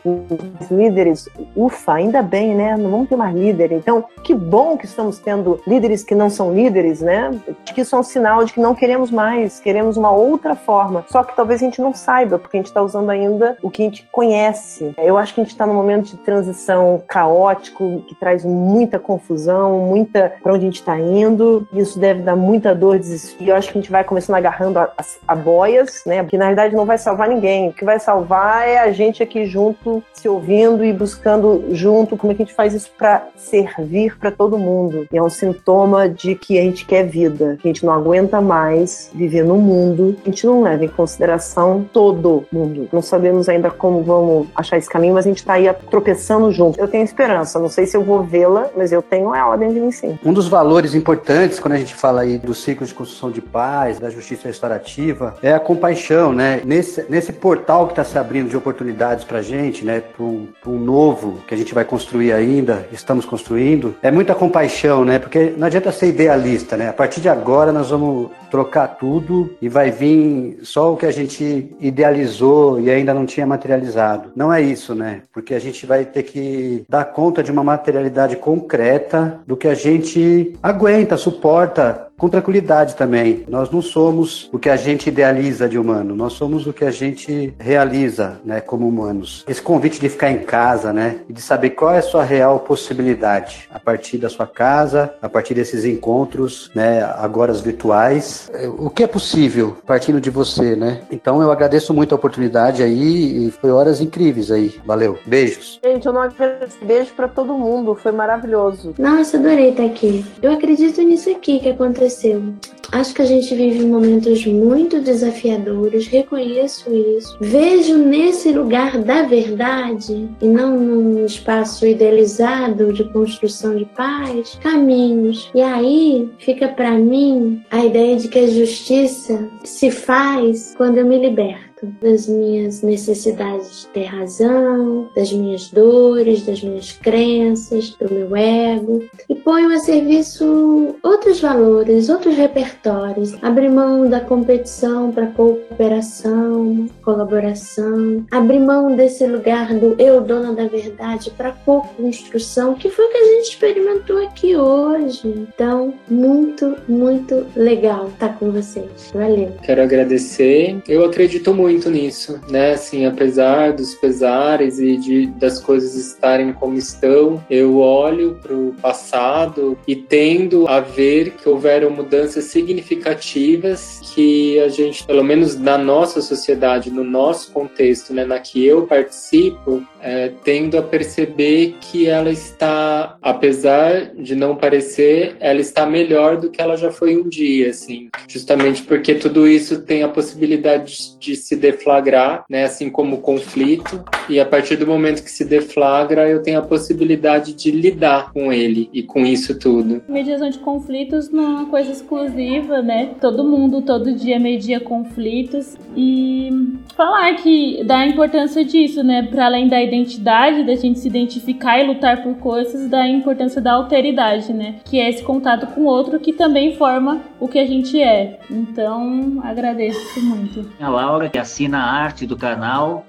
[0.71, 2.77] líderes, ufa, ainda bem, né?
[2.77, 3.73] Não vamos ter mais líder.
[3.73, 7.31] Então, que bom que estamos tendo líderes que não são líderes, né?
[7.65, 11.05] Que isso é um sinal de que não queremos mais, queremos uma outra forma.
[11.09, 13.83] Só que talvez a gente não saiba, porque a gente está usando ainda o que
[13.83, 14.66] a gente conhece
[14.99, 19.79] eu acho que a gente está num momento de transição caótico, que traz muita confusão,
[19.81, 21.67] muita para onde a gente está indo.
[21.73, 23.51] Isso deve dar muita dor, desespero.
[23.51, 26.23] Eu acho que a gente vai começando agarrando a, a, a boias, né?
[26.23, 27.69] Porque na verdade não vai salvar ninguém.
[27.69, 32.33] O que vai salvar é a gente aqui junto, se ouvindo e buscando junto como
[32.33, 35.07] é que a gente faz isso para servir para todo mundo.
[35.13, 38.41] E é um sintoma de que a gente quer vida, que a gente não aguenta
[38.41, 40.17] mais viver no mundo.
[40.23, 42.89] A gente não leva em consideração todo mundo.
[42.93, 46.79] Não sabemos ainda como vamos achar esse caminho, mas a gente está aí tropeçando junto.
[46.79, 49.81] Eu tenho esperança, não sei se eu vou vê-la, mas eu tenho ela dentro de
[49.81, 50.19] mim sim.
[50.25, 53.99] Um dos valores importantes quando a gente fala aí do ciclo de construção de paz,
[53.99, 56.61] da justiça restaurativa, é a compaixão, né?
[56.65, 60.01] Nesse, nesse portal que está se abrindo de oportunidades para a gente, né?
[60.01, 65.05] Para um, um novo que a gente vai construir ainda, estamos construindo, é muita compaixão,
[65.05, 65.19] né?
[65.19, 66.89] Porque não adianta ser idealista, né?
[66.89, 71.11] A partir de agora nós vamos trocar tudo e vai vir só o que a
[71.11, 74.31] gente idealizou e ainda não tinha materializado.
[74.35, 75.23] Não é isso, né?
[75.33, 79.75] Porque a gente vai ter que dar conta de uma materialidade concreta do que a
[79.75, 83.45] gente aguenta, suporta com tranquilidade também.
[83.49, 86.91] Nós não somos o que a gente idealiza de humano, nós somos o que a
[86.91, 89.45] gente realiza, né, como humanos.
[89.49, 92.61] Esse convite de ficar em casa, né, e de saber qual é a sua real
[92.61, 99.03] possibilidade a partir da sua casa, a partir desses encontros, né, agora virtuais, o que
[99.03, 101.03] é possível partindo de você, né?
[101.11, 104.75] Então eu agradeço muito a oportunidade aí e foi horas incríveis aí.
[104.85, 105.19] Valeu.
[105.25, 105.81] Beijos.
[105.83, 106.77] Gente, eu não agradeço.
[106.83, 108.95] Beijo para todo mundo, foi maravilhoso.
[108.99, 110.25] Nossa, adorei estar aqui.
[110.43, 112.55] Eu acredito nisso aqui que aconteceu aconteceu.
[112.93, 117.37] Acho que a gente vive momentos muito desafiadores, reconheço isso.
[117.41, 125.51] Vejo nesse lugar da verdade e não num espaço idealizado de construção de paz, caminhos.
[125.55, 131.05] E aí fica para mim a ideia de que a justiça se faz quando eu
[131.05, 131.66] me liberto
[132.01, 139.05] das minhas necessidades de ter razão, das minhas dores, das minhas crenças, do meu ego
[139.29, 143.35] e ponho a serviço outros valores, outros repertórios.
[143.43, 150.67] Abrir mão da competição para cooperação, colaboração, abrir mão desse lugar do eu dona da
[150.67, 155.27] verdade para co-construção, que foi o que a gente experimentou aqui hoje.
[155.27, 159.11] Então, muito, muito legal estar com vocês.
[159.13, 159.53] Valeu.
[159.63, 160.81] Quero agradecer.
[160.89, 162.75] Eu acredito muito muito nisso, né?
[162.75, 168.73] Assim, apesar dos pesares e de, das coisas estarem como estão, eu olho para o
[168.81, 175.77] passado e tendo a ver que houveram mudanças significativas que a gente, pelo menos na
[175.77, 182.07] nossa sociedade, no nosso contexto, né, na que eu participo, é, tendo a perceber que
[182.07, 187.29] ela está, apesar de não parecer, ela está melhor do que ela já foi um
[187.29, 193.17] dia, assim, justamente porque tudo isso tem a possibilidade de se deflagrar, né, assim como
[193.17, 197.71] o conflito, e a partir do momento que se deflagra, eu tenho a possibilidade de
[197.71, 200.03] lidar com ele e com isso tudo.
[200.09, 203.11] Mediação de conflitos não é uma coisa exclusiva, né?
[203.21, 206.51] Todo mundo todo dia media conflitos e
[206.97, 211.79] falar que dá a importância disso, né, para além da identidade da gente se identificar
[211.79, 214.77] e lutar por coisas, da importância da alteridade, né?
[214.85, 218.39] Que é esse contato com o outro que também forma o que a gente é.
[218.51, 220.69] Então, agradeço muito.
[220.81, 223.07] A Laura, que assina a arte do canal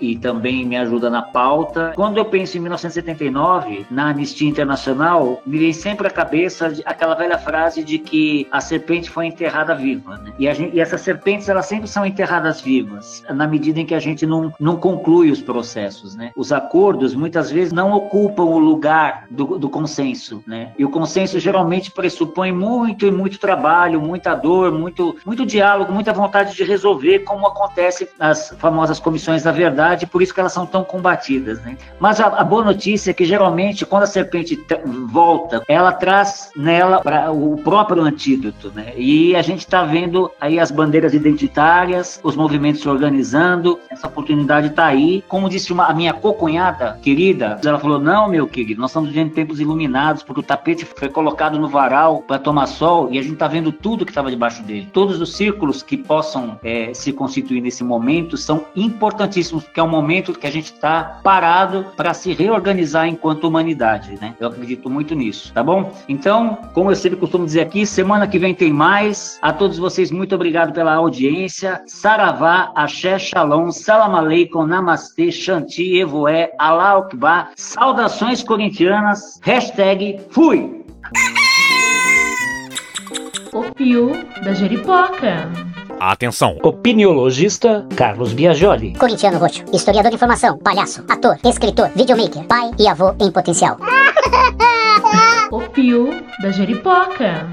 [0.00, 1.92] e também me ajuda na pauta.
[1.94, 7.38] Quando eu penso em 1979, na Anistia Internacional, me vem sempre à cabeça aquela velha
[7.38, 10.18] frase de que a serpente foi enterrada viva.
[10.18, 10.32] Né?
[10.38, 14.00] E, gente, e, essas serpentes, elas sempre são enterradas vivas, na medida em que a
[14.00, 16.14] gente não, não conclui os processos.
[16.14, 16.32] Né?
[16.36, 20.42] Os acordos, muitas vezes, não ocupam o lugar do, do consenso.
[20.46, 20.72] Né?
[20.78, 26.12] E o consenso geralmente pressupõe muito e muito trabalho, muita dor, muito, muito diálogo, muita
[26.12, 30.66] vontade de resolver, como acontece nas famosas comissões da verdade por isso que elas são
[30.66, 31.76] tão combatidas, né?
[32.00, 34.58] Mas a, a boa notícia é que geralmente quando a serpente
[35.08, 38.92] volta, ela traz nela o próprio antídoto, né?
[38.96, 44.68] E a gente está vendo aí as bandeiras identitárias, os movimentos se organizando, essa oportunidade
[44.68, 45.22] está aí.
[45.28, 49.32] Como disse uma, a minha cocunhada querida, ela falou: não, meu querido, nós estamos vivendo
[49.32, 53.34] tempos iluminados, porque o tapete foi colocado no varal para tomar sol e a gente
[53.34, 54.88] está vendo tudo que estava debaixo dele.
[54.92, 59.88] Todos os círculos que possam é, se constituir nesse momento são importantíssimos, porque é um
[59.88, 64.34] momento que a gente está parado para se reorganizar enquanto humanidade, né?
[64.40, 65.92] Eu acredito muito nisso, tá bom?
[66.08, 69.38] Então, como eu sempre costumo dizer aqui, semana que vem tem mais.
[69.42, 71.82] A todos vocês, muito obrigado pela audiência.
[71.86, 80.86] Saravá, Axé, Shalom, Salam Aleikum, Namastê, Shanti, Evoé, Allah Akbar, saudações corintianas, hashtag fui!
[83.52, 84.12] O Pio
[84.42, 85.75] da Jeripoca.
[85.98, 86.58] Atenção!
[86.62, 88.94] Opiniologista Carlos Biagioli.
[88.98, 93.78] Corintiano roxo, historiador de informação, palhaço, ator, escritor, videomaker, pai e avô em potencial.
[95.50, 96.10] O Pio
[96.42, 97.46] da Jeripoca.